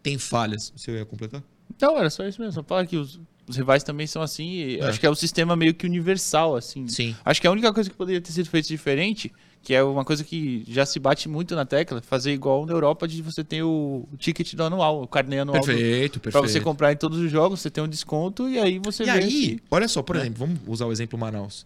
[0.03, 0.75] tem falhas.
[0.77, 1.43] Você ia completar?
[1.81, 2.53] Não, era só isso mesmo.
[2.53, 4.77] Só falar que os, os rivais também são assim.
[4.77, 4.85] É.
[4.85, 6.87] Acho que é um sistema meio que universal, assim.
[6.87, 7.17] Sim.
[7.25, 9.33] Acho que a única coisa que poderia ter sido feita diferente
[9.63, 13.07] que é uma coisa que já se bate muito na tecla, fazer igual na Europa
[13.07, 15.63] de você ter o, ticket do anual, o carnê anual.
[15.63, 16.33] Perfeito, perfeito.
[16.33, 19.11] Para você comprar em todos os jogos, você tem um desconto e aí você e
[19.11, 20.21] aí, olha só, por é.
[20.21, 21.65] exemplo, vamos usar o exemplo Manaus.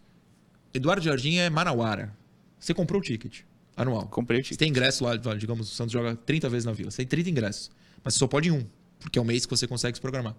[0.75, 2.15] Eduardo Jardim é Manauara.
[2.61, 3.41] Você comprou o ticket
[3.75, 4.07] anual.
[4.09, 4.55] Comprei o ticket.
[4.55, 6.91] Você tem ingresso lá, digamos, o Santos joga 30 vezes na Vila.
[6.91, 7.71] Você tem 30 ingressos,
[8.05, 8.67] mas você só pode em um,
[9.01, 10.37] porque é o mês que você consegue se programar.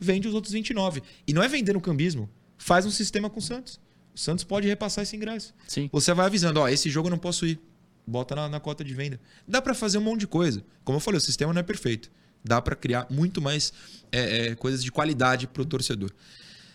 [0.00, 1.02] Vende os outros 29.
[1.26, 2.28] E não é vender no cambismo.
[2.56, 3.78] Faz um sistema com o Santos.
[4.16, 5.54] O Santos pode repassar esse ingresso.
[5.68, 5.90] Sim.
[5.92, 7.60] Você vai avisando, ó, esse jogo eu não posso ir.
[8.06, 9.20] Bota na, na cota de venda.
[9.46, 10.64] Dá para fazer um monte de coisa.
[10.82, 12.10] Como eu falei, o sistema não é perfeito.
[12.42, 13.74] Dá para criar muito mais
[14.10, 16.10] é, é, coisas de qualidade para o torcedor.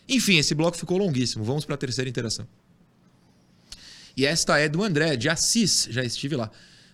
[0.07, 1.43] Enfim, esse bloco ficou longuíssimo.
[1.43, 2.47] Vamos para a terceira interação.
[4.15, 5.87] E esta é do André, de Assis.
[5.89, 6.51] Já estive lá.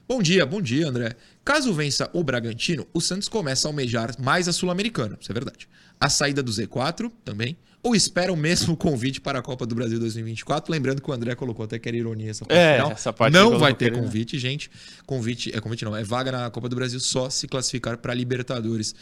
[0.07, 1.17] Bom dia, bom dia, André.
[1.43, 5.67] Caso vença o Bragantino, o Santos começa a almejar mais a Sul-Americana, isso é verdade.
[5.99, 9.99] A saída do Z4 também, ou espera o mesmo convite para a Copa do Brasil
[9.99, 10.71] 2024.
[10.71, 12.91] Lembrando que o André colocou até que era ironia essa parte é, final.
[12.91, 14.69] Essa parte não vai ter convite, gente.
[15.05, 18.93] Convite, é convite não, é vaga na Copa do Brasil só se classificar para Libertadores.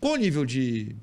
[0.00, 0.94] Qual o nível de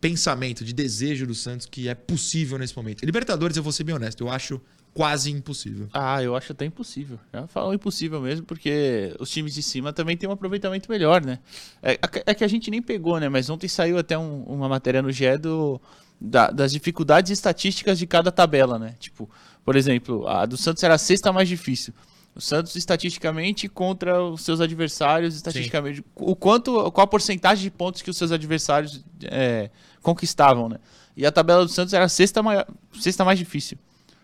[0.00, 3.04] pensamento, de desejo do Santos que é possível nesse momento?
[3.04, 4.60] Libertadores, eu vou ser bem honesto, eu acho
[4.94, 5.88] quase impossível.
[5.92, 7.18] Ah, eu acho até impossível.
[7.32, 11.40] Eu falo impossível mesmo, porque os times de cima também têm um aproveitamento melhor, né?
[11.82, 13.28] É, é que a gente nem pegou, né?
[13.28, 15.80] Mas ontem saiu até um, uma matéria no GE do
[16.20, 18.94] da, das dificuldades estatísticas de cada tabela, né?
[18.98, 19.28] Tipo,
[19.64, 21.94] por exemplo, a do Santos era a sexta mais difícil.
[22.34, 26.04] O Santos estatisticamente contra os seus adversários, estatisticamente, Sim.
[26.16, 29.70] o quanto, qual a porcentagem de pontos que os seus adversários é,
[30.02, 30.78] conquistavam, né?
[31.16, 32.66] E a tabela do Santos era a sexta, maior,
[32.98, 33.78] sexta mais difícil.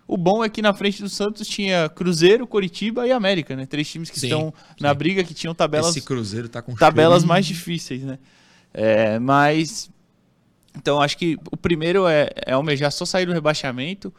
[0.08, 3.64] O bom é que na frente do Santos tinha Cruzeiro, Coritiba e América, né?
[3.64, 4.82] Três times que sim, estão sim.
[4.82, 5.90] na briga, que tinham tabelas.
[5.90, 8.18] Esse Cruzeiro tá com tabelas mais difíceis, né?
[8.74, 9.88] É, mas
[10.76, 14.12] então acho que o primeiro é, é almejar só sair do rebaixamento.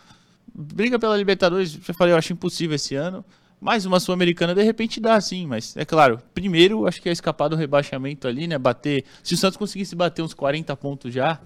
[0.54, 3.24] Briga pela Libertadores, já falei, eu acho impossível esse ano.
[3.60, 7.48] Mais uma Sul-Americana de repente dá sim, mas é claro, primeiro acho que é escapar
[7.48, 8.58] do rebaixamento ali, né?
[8.58, 9.06] Bater.
[9.24, 11.40] Se o Santos conseguisse bater uns 40 pontos já,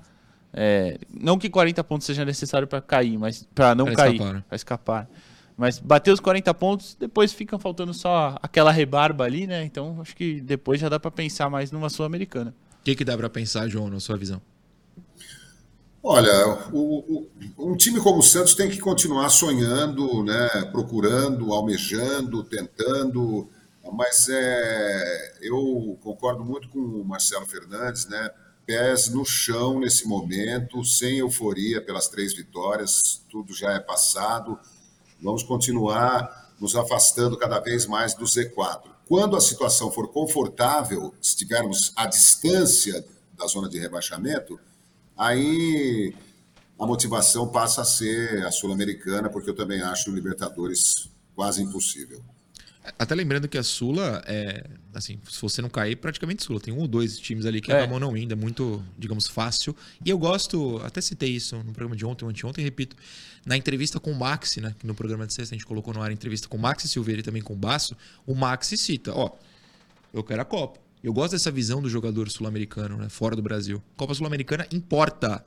[0.54, 4.56] é, não que 40 pontos seja necessário para cair, mas para não pra cair, para
[4.56, 5.10] escapar.
[5.58, 9.66] Mas bater os 40 pontos, depois fica faltando só aquela rebarba ali, né?
[9.66, 12.54] Então acho que depois já dá para pensar mais numa Sul-Americana.
[12.80, 14.42] O que, que dá para pensar, João, na sua visão?
[16.08, 17.00] Olha, o,
[17.58, 23.50] o, um time como o Santos tem que continuar sonhando, né, procurando, almejando, tentando,
[23.92, 28.30] mas é, eu concordo muito com o Marcelo Fernandes, né,
[28.68, 34.60] pés no chão nesse momento, sem euforia pelas três vitórias, tudo já é passado,
[35.20, 38.92] vamos continuar nos afastando cada vez mais do Z4.
[39.08, 43.04] Quando a situação for confortável, estivermos à distância
[43.36, 44.60] da zona de rebaixamento,
[45.18, 46.14] Aí
[46.80, 52.22] a motivação passa a ser a Sul-Americana, porque eu também acho o Libertadores quase impossível.
[53.00, 54.64] Até lembrando que a Sula é.
[54.94, 56.60] Assim, se você não cair, praticamente Sula.
[56.60, 57.78] Tem um ou dois times ali que é.
[57.78, 58.34] acabam não indo.
[58.34, 59.76] É muito, digamos, fácil.
[60.06, 62.96] E eu gosto, até citei isso no programa de ontem ou anteontem, repito,
[63.46, 64.76] na entrevista com o Maxi, né?
[64.78, 66.88] Que no programa de sexta a gente colocou no ar a entrevista com o Maxi
[66.88, 67.98] Silveira e também com o Basso.
[68.26, 69.32] O Maxi cita: ó,
[70.14, 70.85] eu quero a Copa.
[71.06, 73.10] Eu gosto dessa visão do jogador sul-americano, né?
[73.10, 73.80] Fora do Brasil.
[73.96, 75.46] Copa Sul-Americana importa.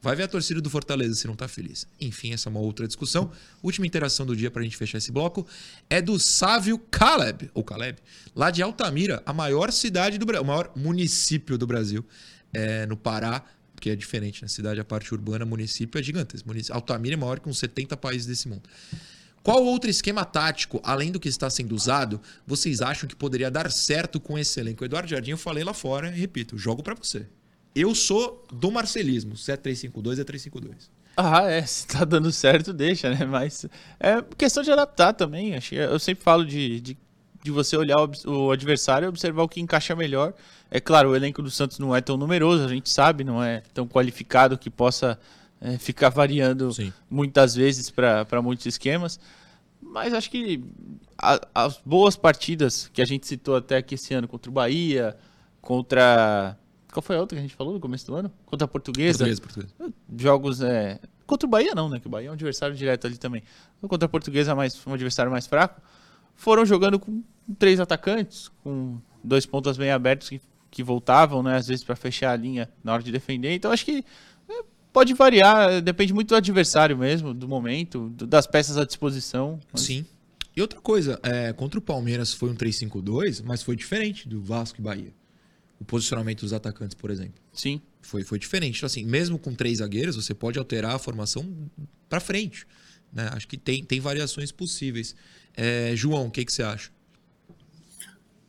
[0.00, 1.88] Vai ver a torcida do Fortaleza se não tá feliz.
[2.00, 3.32] Enfim, essa é uma outra discussão.
[3.60, 5.44] Última interação do dia para a gente fechar esse bloco
[5.90, 7.98] é do Sávio Caleb, ou Caleb,
[8.32, 12.04] lá de Altamira, a maior cidade do Brasil, o maior município do Brasil,
[12.52, 13.44] é, no Pará,
[13.80, 14.50] que é diferente, na né?
[14.50, 16.48] cidade, a parte urbana, município é gigantesco.
[16.70, 18.68] Altamira é maior que uns 70 países desse mundo.
[19.42, 23.70] Qual outro esquema tático, além do que está sendo usado, vocês acham que poderia dar
[23.70, 24.84] certo com esse elenco?
[24.84, 27.26] Eduardo Jardim, eu falei lá fora, e repito, jogo para você.
[27.74, 29.36] Eu sou do marcelismo.
[29.36, 30.90] Se é 352, é 352.
[31.16, 31.62] Ah, é.
[31.66, 33.24] Se tá dando certo, deixa, né?
[33.24, 33.66] Mas
[33.98, 35.58] é questão de adaptar também.
[35.72, 36.98] Eu sempre falo de, de,
[37.42, 40.34] de você olhar o adversário e observar o que encaixa melhor.
[40.70, 43.62] É claro, o elenco do Santos não é tão numeroso, a gente sabe, não é
[43.74, 45.18] tão qualificado que possa
[45.62, 46.92] é, ficar variando Sim.
[47.08, 49.18] muitas vezes para muitos esquemas.
[49.80, 50.62] Mas acho que
[51.16, 55.16] a, as boas partidas que a gente citou até aqui esse ano contra o Bahia,
[55.60, 56.58] contra
[56.92, 58.30] qual foi a outra que a gente falou no começo do ano?
[58.44, 59.24] Contra a Portuguesa.
[59.24, 59.94] Portuguesa, Portuguesa.
[60.18, 60.60] Jogos.
[60.60, 61.00] É...
[61.26, 61.98] Contra o Bahia, não, né?
[61.98, 63.42] Que o Bahia é um adversário direto ali também.
[63.88, 65.80] Contra a Portuguesa, mais, um adversário mais fraco.
[66.34, 67.22] Foram jogando com
[67.58, 70.40] três atacantes, com dois pontas bem abertos que,
[70.70, 71.56] que voltavam, né?
[71.56, 73.54] Às vezes para fechar a linha na hora de defender.
[73.54, 74.04] Então acho que
[74.92, 79.58] pode variar, depende muito do adversário mesmo, do momento, do, das peças à disposição.
[79.72, 79.82] Mas...
[79.82, 80.04] Sim.
[80.54, 84.80] E outra coisa, é, contra o Palmeiras foi um 3-5-2, mas foi diferente do Vasco
[84.80, 85.12] e Bahia
[85.82, 87.34] o posicionamento dos atacantes, por exemplo.
[87.52, 87.80] Sim.
[88.00, 88.76] Foi, foi diferente.
[88.76, 91.70] Então, assim, mesmo com três zagueiros, você pode alterar a formação
[92.08, 92.66] para frente.
[93.12, 93.28] Né?
[93.32, 95.14] Acho que tem, tem variações possíveis.
[95.54, 96.90] É, João, o que, que você acha?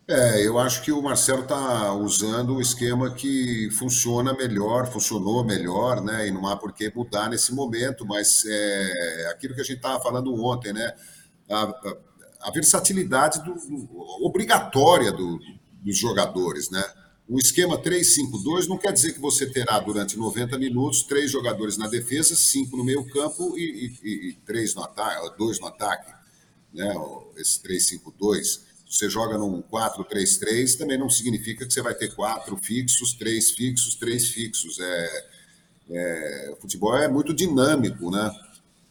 [0.06, 6.02] É, eu acho que o Marcelo está usando o esquema que funciona melhor, funcionou melhor,
[6.04, 6.28] né?
[6.28, 10.04] E não há por que mudar nesse momento, mas é aquilo que a gente estava
[10.04, 10.94] falando ontem, né?
[11.50, 11.98] A, a,
[12.42, 13.56] a versatilidade do,
[14.26, 15.40] obrigatória do,
[15.82, 16.84] dos jogadores, né?
[17.26, 21.88] O esquema 3-5-2 não quer dizer que você terá durante 90 minutos três jogadores na
[21.88, 26.12] defesa, cinco no meio campo e, e, e três no ataque, dois no ataque.
[26.74, 26.94] Né?
[27.38, 28.73] Esse 3-5-2.
[28.94, 33.96] Você joga num 4-3-3, também não significa que você vai ter quatro fixos, três fixos,
[33.96, 34.80] três fixos.
[34.80, 35.26] É,
[35.90, 38.32] é, futebol é muito dinâmico, né?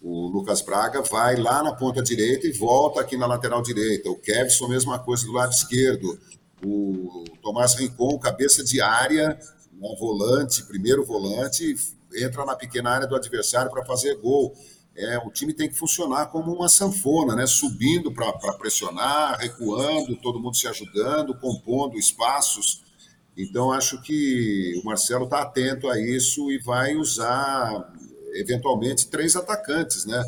[0.03, 4.11] O Lucas Braga vai lá na ponta direita e volta aqui na lateral direita.
[4.11, 6.18] O Kevson, mesma coisa do lado esquerdo
[6.64, 9.38] o Tomás Rincon, cabeça de área,
[9.80, 11.74] um volante, primeiro volante,
[12.14, 14.55] entra na pequena área do adversário para fazer gol.
[14.95, 17.47] É, o time tem que funcionar como uma sanfona, né?
[17.47, 22.82] subindo para pressionar, recuando, todo mundo se ajudando, compondo espaços.
[23.36, 27.90] Então, acho que o Marcelo está atento a isso e vai usar,
[28.34, 30.22] eventualmente, três atacantes, né?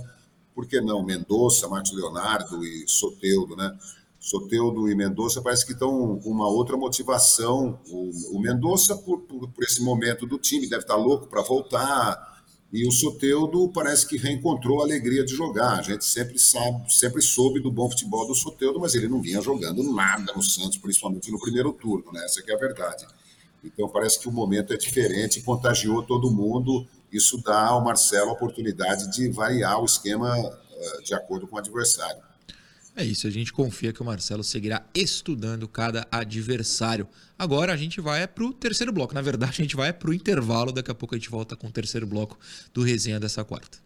[0.55, 1.05] Por que não?
[1.05, 3.77] Mendonça, Marcos Leonardo e Soteudo, né?
[4.19, 7.79] Soteudo e Mendonça parece que estão com uma outra motivação.
[7.91, 12.34] O, o Mendonça, por, por, por, esse momento do time, deve estar louco para voltar.
[12.75, 15.79] E o Soteudo parece que reencontrou a alegria de jogar.
[15.79, 19.41] A gente sempre sabe, sempre soube do bom futebol do Soteudo, mas ele não vinha
[19.41, 22.25] jogando nada no Santos, principalmente no primeiro turno, né?
[22.25, 23.07] Essa é a verdade.
[23.63, 26.85] Então parece que o momento é diferente, contagiou todo mundo.
[27.13, 31.59] Isso dá ao Marcelo a oportunidade de variar o esquema uh, de acordo com o
[31.61, 32.21] adversário.
[32.97, 37.09] É isso, a gente confia que o Marcelo seguirá estudando cada adversário.
[37.37, 39.13] Agora a gente vai para o terceiro bloco.
[39.13, 40.71] Na verdade, a gente vai para o intervalo.
[40.71, 42.39] Daqui a pouco a gente volta com o terceiro bloco
[42.73, 43.79] do Resenha dessa quarta.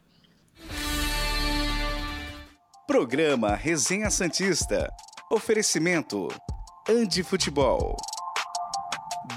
[2.86, 4.90] Programa Resenha Santista.
[5.30, 6.28] Oferecimento.
[6.88, 7.96] Andi Futebol.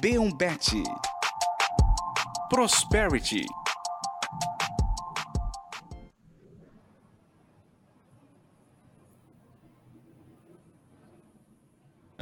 [0.02, 0.84] B1 Bet.
[2.50, 3.46] Prosperity.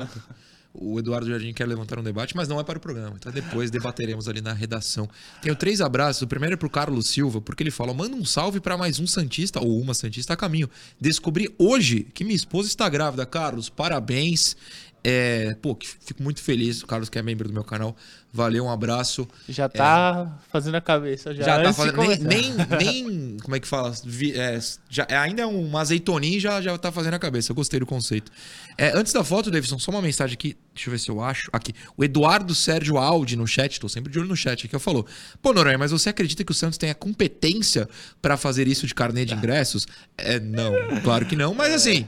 [0.72, 3.16] O Eduardo Jardim quer levantar um debate, mas não é para o programa.
[3.18, 5.10] Então depois debateremos ali na redação.
[5.42, 6.22] Tenho três abraços.
[6.22, 9.00] O primeiro é para o Carlos Silva, porque ele fala: manda um salve para mais
[9.00, 10.70] um Santista ou uma Santista a caminho.
[11.02, 13.26] Descobri hoje que minha esposa está grávida.
[13.26, 14.56] Carlos, parabéns.
[15.04, 16.84] É, pô, fico muito feliz.
[16.84, 17.96] O Carlos, que é membro do meu canal,
[18.34, 19.28] valeu, um abraço.
[19.48, 21.34] Já tá é, fazendo a cabeça.
[21.34, 22.28] Já, já tá fazendo.
[22.28, 23.94] Nem, nem, nem, Como é que fala?
[24.36, 27.52] É, já, é, ainda é uma azeitoninha e já, já tá fazendo a cabeça.
[27.52, 28.32] Eu gostei do conceito.
[28.78, 30.58] É, antes da foto, Davidson, só uma mensagem aqui.
[30.74, 31.50] Deixa eu ver se eu acho.
[31.54, 31.74] Aqui.
[31.96, 35.06] O Eduardo Sérgio Aldi no chat, tô sempre de olho no chat aqui, falou:
[35.42, 37.88] Pô, Noronha, mas você acredita que o Santos tem a competência
[38.22, 39.88] para fazer isso de carnê de ingressos?
[40.18, 40.74] É, não,
[41.04, 42.06] claro que não, mas assim.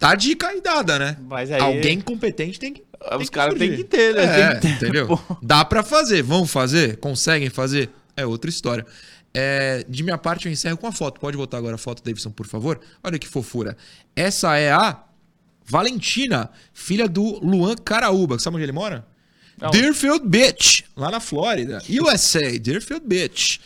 [0.00, 1.16] Tá dica aí dada, né?
[1.28, 2.82] Mas aí- Alguém competente tem que.
[3.12, 3.68] Os tem caras surgir.
[3.68, 4.40] têm que ter, né?
[4.40, 4.68] É, ter.
[4.68, 5.06] entendeu?
[5.06, 5.36] Pô.
[5.42, 6.22] Dá pra fazer.
[6.22, 6.96] Vão fazer?
[6.96, 7.90] Conseguem fazer?
[8.16, 8.84] É outra história.
[9.32, 11.20] É, de minha parte, eu encerro com a foto.
[11.20, 12.80] Pode botar agora a foto, Davidson, por favor?
[13.04, 13.76] Olha que fofura.
[14.16, 15.02] Essa é a
[15.66, 18.38] Valentina, filha do Luan Caraúba.
[18.38, 19.06] Sabe onde ele mora?
[19.60, 19.80] Aonde?
[19.82, 21.78] Deerfield Beach, lá na Flórida.
[21.88, 23.60] USA, Deerfield Beach.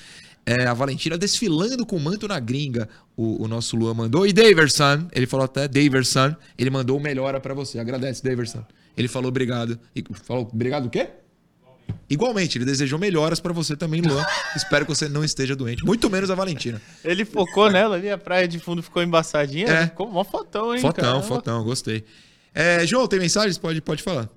[0.46, 2.88] É, a Valentina desfilando com o manto na gringa.
[3.16, 4.26] O, o nosso Luan mandou.
[4.26, 7.78] E Daverson, ele falou até Daverson, ele mandou melhora pra você.
[7.78, 8.64] Agradece, Daverson.
[8.96, 9.78] Ele falou obrigado.
[9.94, 11.08] E falou obrigado o quê?
[12.08, 14.24] Igualmente, ele desejou melhoras pra você também, Luan.
[14.56, 15.84] Espero que você não esteja doente.
[15.84, 16.80] Muito menos a Valentina.
[17.04, 19.66] Ele focou nela ali, a praia de fundo ficou embaçadinha.
[19.68, 19.86] É.
[19.86, 21.22] Ficou mó fotão, hein, Fotão, cara?
[21.22, 22.04] fotão, gostei.
[22.54, 23.58] É, João, tem mensagens?
[23.58, 24.28] Pode, pode falar.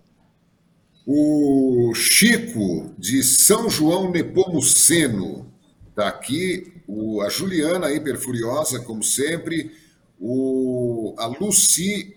[1.06, 5.50] O Chico, de São João Nepomuceno,
[5.98, 6.72] está aqui.
[6.88, 9.72] O, a Juliana, hiperfuriosa, como sempre.
[10.20, 12.16] O, a Luci,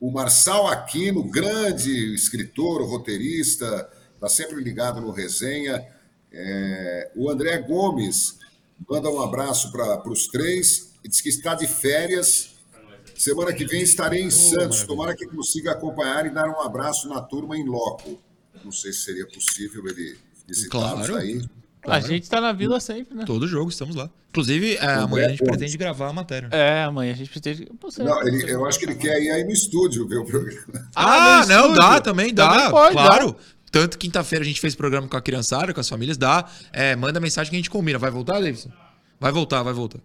[0.00, 5.86] o Marçal Aquino, grande escritor, roteirista, está sempre ligado no resenha.
[6.32, 8.38] É, o André Gomes
[8.88, 12.50] manda um abraço para os três e diz que está de férias.
[13.16, 14.82] Semana que vem estarei em Santos.
[14.82, 18.18] Tomara que consiga acompanhar e dar um abraço na turma em loco.
[18.64, 20.16] Não sei se seria possível ele
[20.48, 21.16] visitá-los Claro.
[21.16, 21.40] aí.
[21.86, 23.24] A gente tá na vila sempre, né?
[23.26, 24.08] Todo jogo, estamos lá.
[24.30, 26.48] Inclusive, é, amanhã a gente pretende gravar a matéria.
[26.50, 27.68] É, amanhã a gente pretende.
[27.80, 30.88] Você- Não, ele- eu acho que ele quer ir aí no estúdio ver o programa.
[30.96, 32.48] Ah, no não, dá também, dá.
[32.50, 33.36] Também pode, claro.
[33.70, 36.46] Tanto quinta-feira a gente fez programa com a criançada, com as famílias, dá.
[36.72, 37.98] É, manda mensagem que a gente combina.
[37.98, 38.70] Vai voltar, Davidson?
[39.20, 39.98] Vai voltar, vai voltar.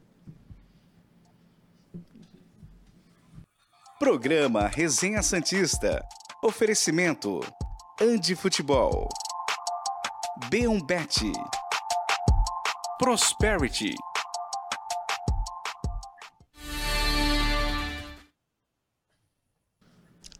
[3.99, 6.03] Programa Resenha Santista.
[6.43, 7.41] Oferecimento.
[8.01, 9.09] Andi Futebol.
[10.49, 11.31] B1Bet.
[12.99, 13.95] Prosperity.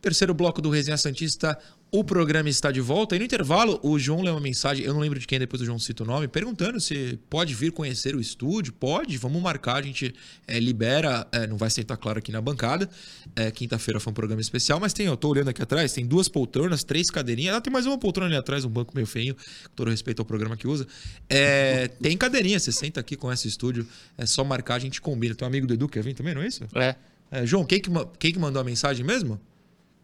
[0.02, 1.58] Terceiro bloco do Resenha Santista,
[1.92, 3.16] o programa está de volta.
[3.16, 5.66] E no intervalo, o João leu uma mensagem, eu não lembro de quem, depois o
[5.66, 8.72] João cita o nome, perguntando se pode vir conhecer o estúdio.
[8.72, 10.14] Pode, vamos marcar, a gente
[10.48, 12.90] é, libera, é, não vai sentar claro aqui na bancada.
[13.36, 16.30] É, Quinta-feira foi um programa especial, mas tem, eu tô olhando aqui atrás, tem duas
[16.30, 17.56] poltronas, três cadeirinhas.
[17.56, 20.26] Ah, tem mais uma poltrona ali atrás, um banco meio feio, com todo respeito ao
[20.26, 20.88] programa que usa.
[22.02, 23.86] Tem cadeirinha, você senta aqui com esse estúdio,
[24.18, 25.36] é só marcar, a gente combina.
[25.36, 26.64] Teu amigo do Edu quer vir também, não é isso?
[26.76, 26.96] É.
[27.46, 29.40] João, quem que, quem que mandou a mensagem mesmo?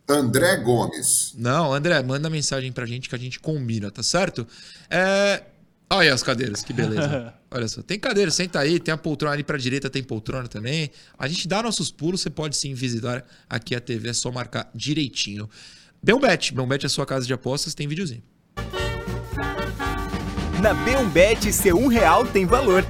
[0.08, 1.34] André Gomes.
[1.38, 4.48] Não, André, manda mensagem pra gente que a gente combina, tá certo?
[4.90, 5.44] É...
[5.90, 7.34] Olha aí as cadeiras, que beleza.
[7.52, 10.90] Olha só, tem cadeira, senta aí, tem a poltrona ali pra direita, tem poltrona também.
[11.18, 14.70] A gente dá nossos pulos, você pode sim visitar aqui a TV, é só marcar
[14.74, 15.50] direitinho.
[16.02, 18.24] Belbet, Belbet é a sua casa de apostas, tem videozinho.
[20.62, 22.86] Na B1Bet, seu um real tem valor.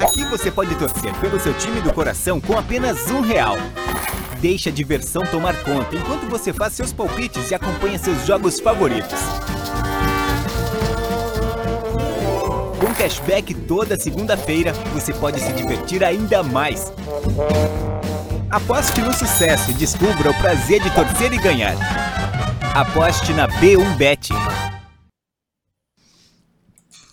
[0.00, 3.56] Aqui você pode torcer pelo seu time do coração com apenas um real.
[4.40, 9.18] Deixe a diversão tomar conta enquanto você faz seus palpites e acompanha seus jogos favoritos.
[12.78, 16.92] Com cashback toda segunda-feira, você pode se divertir ainda mais.
[18.50, 21.74] Aposte no sucesso e descubra o prazer de torcer e ganhar.
[22.74, 24.28] Aposte na B1Bet.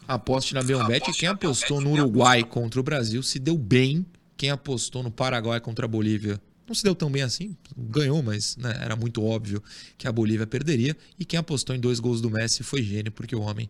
[0.06, 1.14] Aposte na Belbet.
[1.14, 4.06] Quem apostou no Uruguai contra o Brasil se deu bem.
[4.36, 7.56] Quem apostou no Paraguai contra a Bolívia não se deu tão bem assim.
[7.78, 9.62] Ganhou, mas né, era muito óbvio
[9.98, 10.96] que a Bolívia perderia.
[11.20, 13.70] E quem apostou em dois gols do Messi foi gênio, porque o homem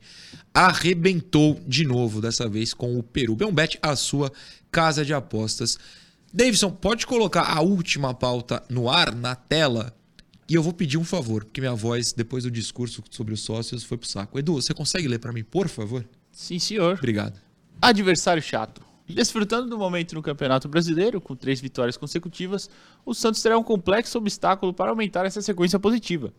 [0.54, 3.36] arrebentou de novo, dessa vez com o Peru.
[3.36, 4.32] Belbet, a sua
[4.72, 5.78] casa de apostas.
[6.34, 9.96] Davidson, pode colocar a última pauta no ar, na tela?
[10.48, 13.84] E eu vou pedir um favor, porque minha voz, depois do discurso sobre os sócios,
[13.84, 14.38] foi pro saco.
[14.38, 16.06] Edu, você consegue ler para mim, por favor?
[16.32, 16.98] Sim, senhor.
[16.98, 17.40] Obrigado.
[17.82, 18.93] Adversário chato.
[19.14, 22.70] Desfrutando do momento no Campeonato Brasileiro, com três vitórias consecutivas,
[23.06, 26.34] o Santos terá um complexo obstáculo para aumentar essa sequência positiva.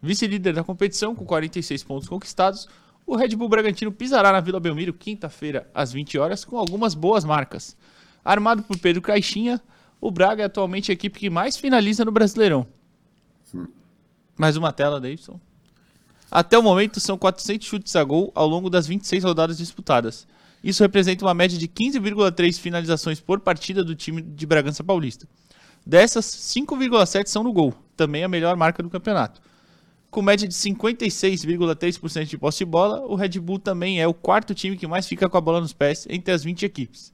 [0.00, 2.68] Vice-líder da competição, com 46 pontos conquistados,
[3.06, 7.24] o Red Bull Bragantino pisará na Vila Belmiro quinta-feira, às 20 horas, com algumas boas
[7.24, 7.76] marcas.
[8.24, 9.60] Armado por Pedro Caixinha,
[10.00, 12.66] o Braga é atualmente a equipe que mais finaliza no Brasileirão.
[14.36, 15.38] Mais uma tela, Davidson.
[16.34, 20.26] Até o momento, são 400 chutes a gol ao longo das 26 rodadas disputadas.
[20.64, 25.28] Isso representa uma média de 15,3 finalizações por partida do time de Bragança Paulista.
[25.86, 29.40] Dessas, 5,7 são no gol, também a melhor marca do campeonato.
[30.10, 34.56] Com média de 56,3% de posse de bola, o Red Bull também é o quarto
[34.56, 37.13] time que mais fica com a bola nos pés entre as 20 equipes.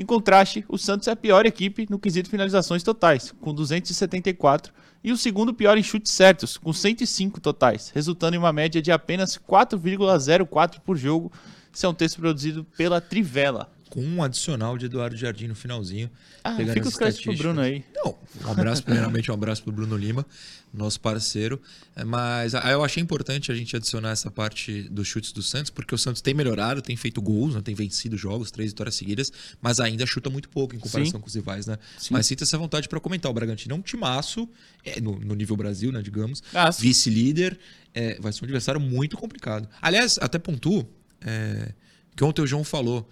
[0.00, 4.72] Em contraste, o Santos é a pior equipe no quesito finalizações totais, com 274,
[5.04, 8.90] e o segundo pior em chutes certos, com 105 totais, resultando em uma média de
[8.90, 11.30] apenas 4,04 por jogo.
[11.70, 13.70] Isso é um texto produzido pela Trivela.
[13.90, 16.08] Com um adicional de Eduardo Jardim no finalzinho.
[16.44, 17.36] Ah, fica os créditos pro.
[17.36, 17.84] Bruno aí.
[17.92, 18.16] Não,
[18.46, 20.24] um abraço, primeiramente um abraço pro Bruno Lima,
[20.72, 21.60] nosso parceiro.
[21.96, 25.70] É, Mas ah, eu achei importante a gente adicionar essa parte dos chutes do Santos,
[25.70, 29.32] porque o Santos tem melhorado, tem feito gols, né, tem vencido jogos, três vitórias seguidas,
[29.60, 31.20] mas ainda chuta muito pouco em comparação Sim.
[31.20, 31.76] com os rivais, né?
[31.98, 32.14] Sim.
[32.14, 33.28] Mas sinta essa vontade para comentar.
[33.28, 34.48] O Bragantino é um timaço,
[34.84, 37.58] é, no, no nível Brasil, né, digamos, Ah, vice-líder,
[37.92, 39.68] é, vai ser um adversário muito complicado.
[39.82, 40.88] Aliás, até pontuo
[41.20, 41.72] é,
[42.14, 43.08] que ontem o João falou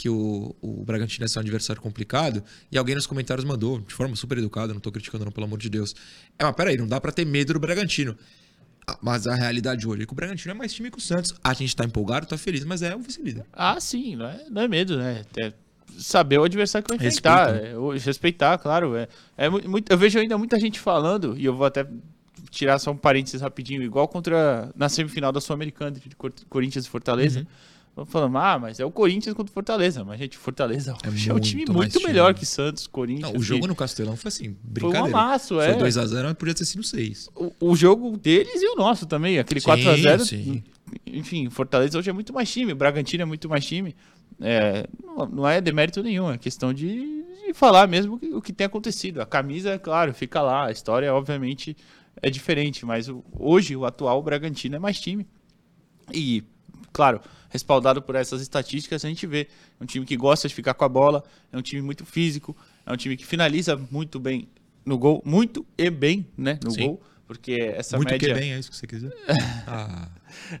[0.00, 2.42] que o, o Bragantino ia ser um adversário complicado,
[2.72, 5.58] e alguém nos comentários mandou, de forma super educada, não tô criticando não, pelo amor
[5.58, 5.94] de Deus.
[6.38, 8.16] É, mas peraí, não dá pra ter medo do Bragantino.
[8.86, 11.34] Ah, Mas a realidade hoje é que o Bragantino é mais time que o Santos.
[11.44, 13.44] A gente tá empolgado, tá feliz, mas é o vice-líder.
[13.52, 15.22] Ah, sim, não é, não é medo, né?
[15.38, 15.52] É
[15.98, 17.52] saber o adversário que vai enfrentar.
[17.52, 17.96] Respeito, né?
[17.96, 18.96] é, respeitar, claro.
[18.96, 21.86] É, é mu- muito, eu vejo ainda muita gente falando, e eu vou até
[22.50, 27.40] tirar só um parênteses rapidinho, igual contra na semifinal da Sul-Americana Cor- Corinthians e Fortaleza.
[27.40, 27.46] Uhum.
[28.06, 30.02] Falando, ah, mas é o Corinthians contra o Fortaleza.
[30.04, 32.40] Mas, gente, Fortaleza É é, um time muito melhor time.
[32.40, 33.30] que Santos, Corinthians.
[33.32, 35.06] Não, o jogo e- no Castelão foi assim, Foi um brincadeira.
[35.18, 35.74] amasso, é.
[35.74, 37.28] Foi 2x0, mas podia ter sido 6.
[37.36, 39.38] o, o jogo deles e o nosso também.
[39.38, 40.18] Aquele Sim, 4x0.
[40.24, 40.62] sim.
[41.06, 42.72] Enfim, Fortaleza hoje é muito mais time.
[42.72, 43.94] Bragantino é muito mais time.
[44.40, 46.30] É, não, não é demérito nenhum.
[46.30, 49.20] É questão de, de falar mesmo o que, o que tem acontecido.
[49.20, 50.66] A camisa, é claro, fica lá.
[50.68, 51.76] A história, obviamente,
[52.22, 52.86] é diferente.
[52.86, 55.26] Mas o- hoje, o atual Bragantino é mais time.
[56.12, 56.42] E,
[56.92, 59.48] claro, respaldado por essas estatísticas, a gente vê.
[59.80, 61.22] É um time que gosta de ficar com a bola,
[61.52, 64.48] é um time muito físico, é um time que finaliza muito bem
[64.84, 66.86] no gol, muito e bem, né, no Sim.
[66.86, 69.12] gol, porque essa Muito média que bem, é isso que você quiser.
[69.66, 70.08] Ah,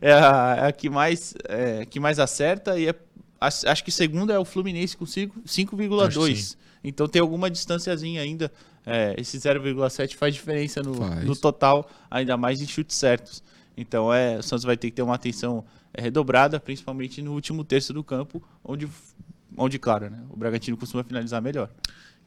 [0.00, 2.94] é a, é a que, mais, é, que mais acerta e é-
[3.40, 6.56] acho que segunda é o Fluminense com cinco- Acho que 5,2.
[6.82, 8.50] Então tem alguma distanciazinha ainda.
[8.86, 11.24] É, esse 0,7 faz diferença no, Faz.
[11.24, 13.42] no total, ainda mais em chutes certos.
[13.80, 15.64] Então é, o Santos vai ter que ter uma atenção
[15.94, 18.86] é, redobrada, principalmente no último terço do campo, onde,
[19.56, 21.70] onde claro, né, o Bragantino costuma finalizar melhor.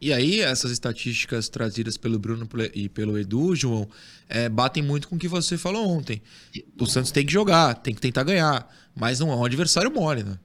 [0.02, 3.88] E aí, essas estatísticas trazidas pelo Bruno e pelo Edu, João,
[4.28, 6.22] é, batem muito com o que você falou ontem.
[6.78, 10.24] O Santos tem que jogar, tem que tentar ganhar, mas não é um adversário mole,
[10.24, 10.38] né?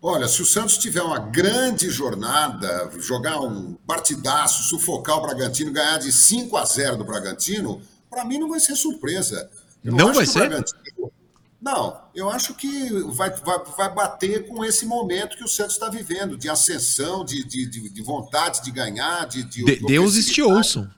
[0.00, 5.98] Olha, se o Santos tiver uma grande jornada, jogar um partidaço, sufocar o Bragantino, ganhar
[5.98, 9.48] de 5 a 0 do Bragantino, para mim não vai ser surpresa.
[9.84, 10.40] Eu Não vai ser?
[10.40, 11.12] Bragantino-
[11.60, 15.88] Não, eu acho que vai, vai, vai bater com esse momento que o Santos está
[15.88, 20.42] vivendo, de ascensão, de, de, de, de vontade de ganhar, de, de De- Deus te
[20.42, 20.90] ouçam.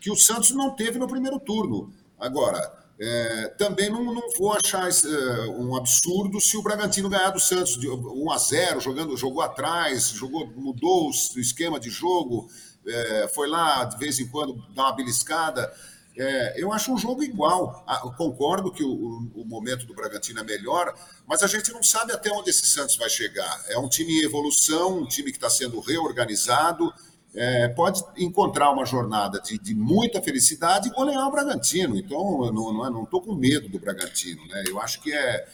[0.00, 1.92] que o Santos não teve no primeiro turno.
[2.18, 2.60] Agora,
[3.00, 7.78] é, também não, não vou achar é, um absurdo se o Bragantino ganhar do Santos
[7.78, 12.48] de 1 a 0 jogando, jogou atrás, jogou, mudou o esquema de jogo,
[12.86, 15.72] é, foi lá de vez em quando dar uma beliscada.
[16.20, 17.84] É, eu acho um jogo igual.
[17.86, 20.92] Ah, concordo que o, o- o momento do Bragantino é melhor,
[21.26, 23.64] mas a gente não sabe até onde esse Santos vai chegar.
[23.68, 26.92] É um time em evolução, um time que está sendo reorganizado.
[27.34, 31.96] é, pode encontrar uma jornada de, de muita felicidade e golear o Bragantino.
[31.96, 34.44] Então, eu não estou tô com medo do Bragantino.
[34.48, 34.64] Né?
[34.68, 35.46] Eu acho que é.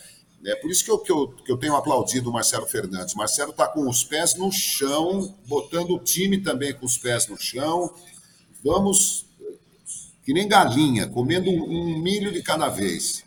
[0.46, 3.14] É por isso que eu, que eu, que eu tenho aplaudido o Marcelo Fernandes.
[3.14, 7.26] O Marcelo está com os pés no chão, botando o time também com os pés
[7.26, 7.90] no chão.
[8.62, 9.26] Vamos,
[10.24, 13.24] que nem galinha, comendo um, um milho de cada vez.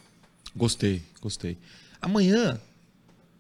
[0.56, 1.58] Gostei, gostei.
[2.02, 2.60] Amanhã,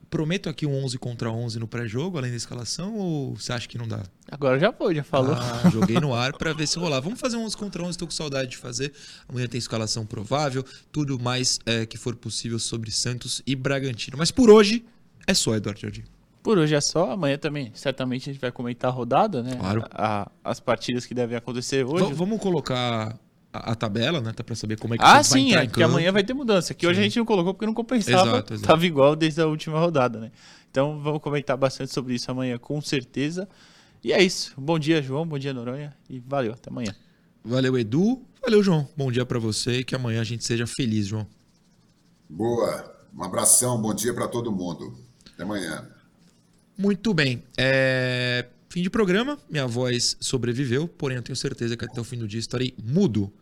[0.10, 3.78] prometo aqui um 11 contra 11 no pré-jogo, além da escalação, ou você acha que
[3.78, 4.04] não dá?
[4.32, 5.34] Agora já foi, já falou.
[5.34, 7.00] Ah, joguei no ar pra ver se rolar.
[7.02, 8.94] Vamos fazer um 11 contra 11, tô com saudade de fazer.
[9.28, 14.18] Amanhã tem escalação provável, tudo mais é, que for possível sobre Santos e Bragantino.
[14.18, 14.86] Mas por hoje,
[15.26, 16.04] é só, Eduardo Jardim.
[16.44, 19.56] Por hoje é só, amanhã também certamente a gente vai comentar a rodada, né?
[19.56, 19.84] Claro.
[19.92, 22.06] A- as partidas que devem acontecer hoje.
[22.06, 23.18] V- vamos colocar
[23.52, 24.34] a, a tabela, né?
[24.34, 25.86] Tá pra saber como é que Ah, Santos vai sim, entrar é, em que campo.
[25.88, 26.74] amanhã vai ter mudança.
[26.74, 28.30] Que hoje a gente não colocou porque não compensava.
[28.30, 28.68] Exato, exato.
[28.68, 30.32] Tava igual desde a última rodada, né?
[30.70, 33.48] Então vamos comentar bastante sobre isso amanhã, com certeza.
[34.04, 34.54] E é isso.
[34.58, 35.26] Bom dia, João.
[35.26, 35.96] Bom dia, Noronha.
[36.10, 36.54] E valeu.
[36.54, 36.94] Até amanhã.
[37.44, 38.22] Valeu, Edu.
[38.42, 38.88] Valeu, João.
[38.96, 41.26] Bom dia pra você e que amanhã a gente seja feliz, João.
[42.30, 42.94] Boa.
[43.16, 44.94] Um abração, bom dia para todo mundo.
[45.34, 45.88] Até amanhã.
[46.78, 47.44] Muito bem.
[47.58, 48.46] É,
[48.78, 49.40] Fim de programa.
[49.50, 53.34] Minha voz sobreviveu, porém eu tenho certeza que até o fim do dia estarei mudo.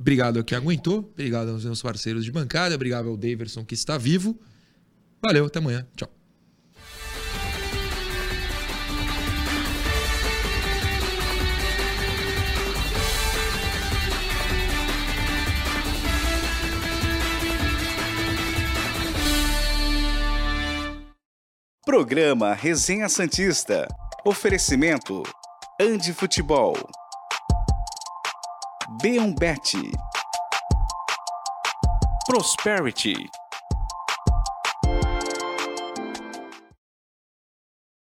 [0.00, 1.00] Obrigado a quem aguentou.
[1.12, 2.74] Obrigado aos meus parceiros de bancada.
[2.74, 4.40] Obrigado ao Daverson que está vivo.
[5.22, 5.86] Valeu, até amanhã.
[5.94, 6.10] Tchau.
[21.84, 23.86] Programa Resenha Santista.
[24.26, 25.22] Oferecimento
[25.78, 26.74] Andi Futebol.
[29.02, 29.74] B1Bet.
[32.26, 33.28] Prosperity.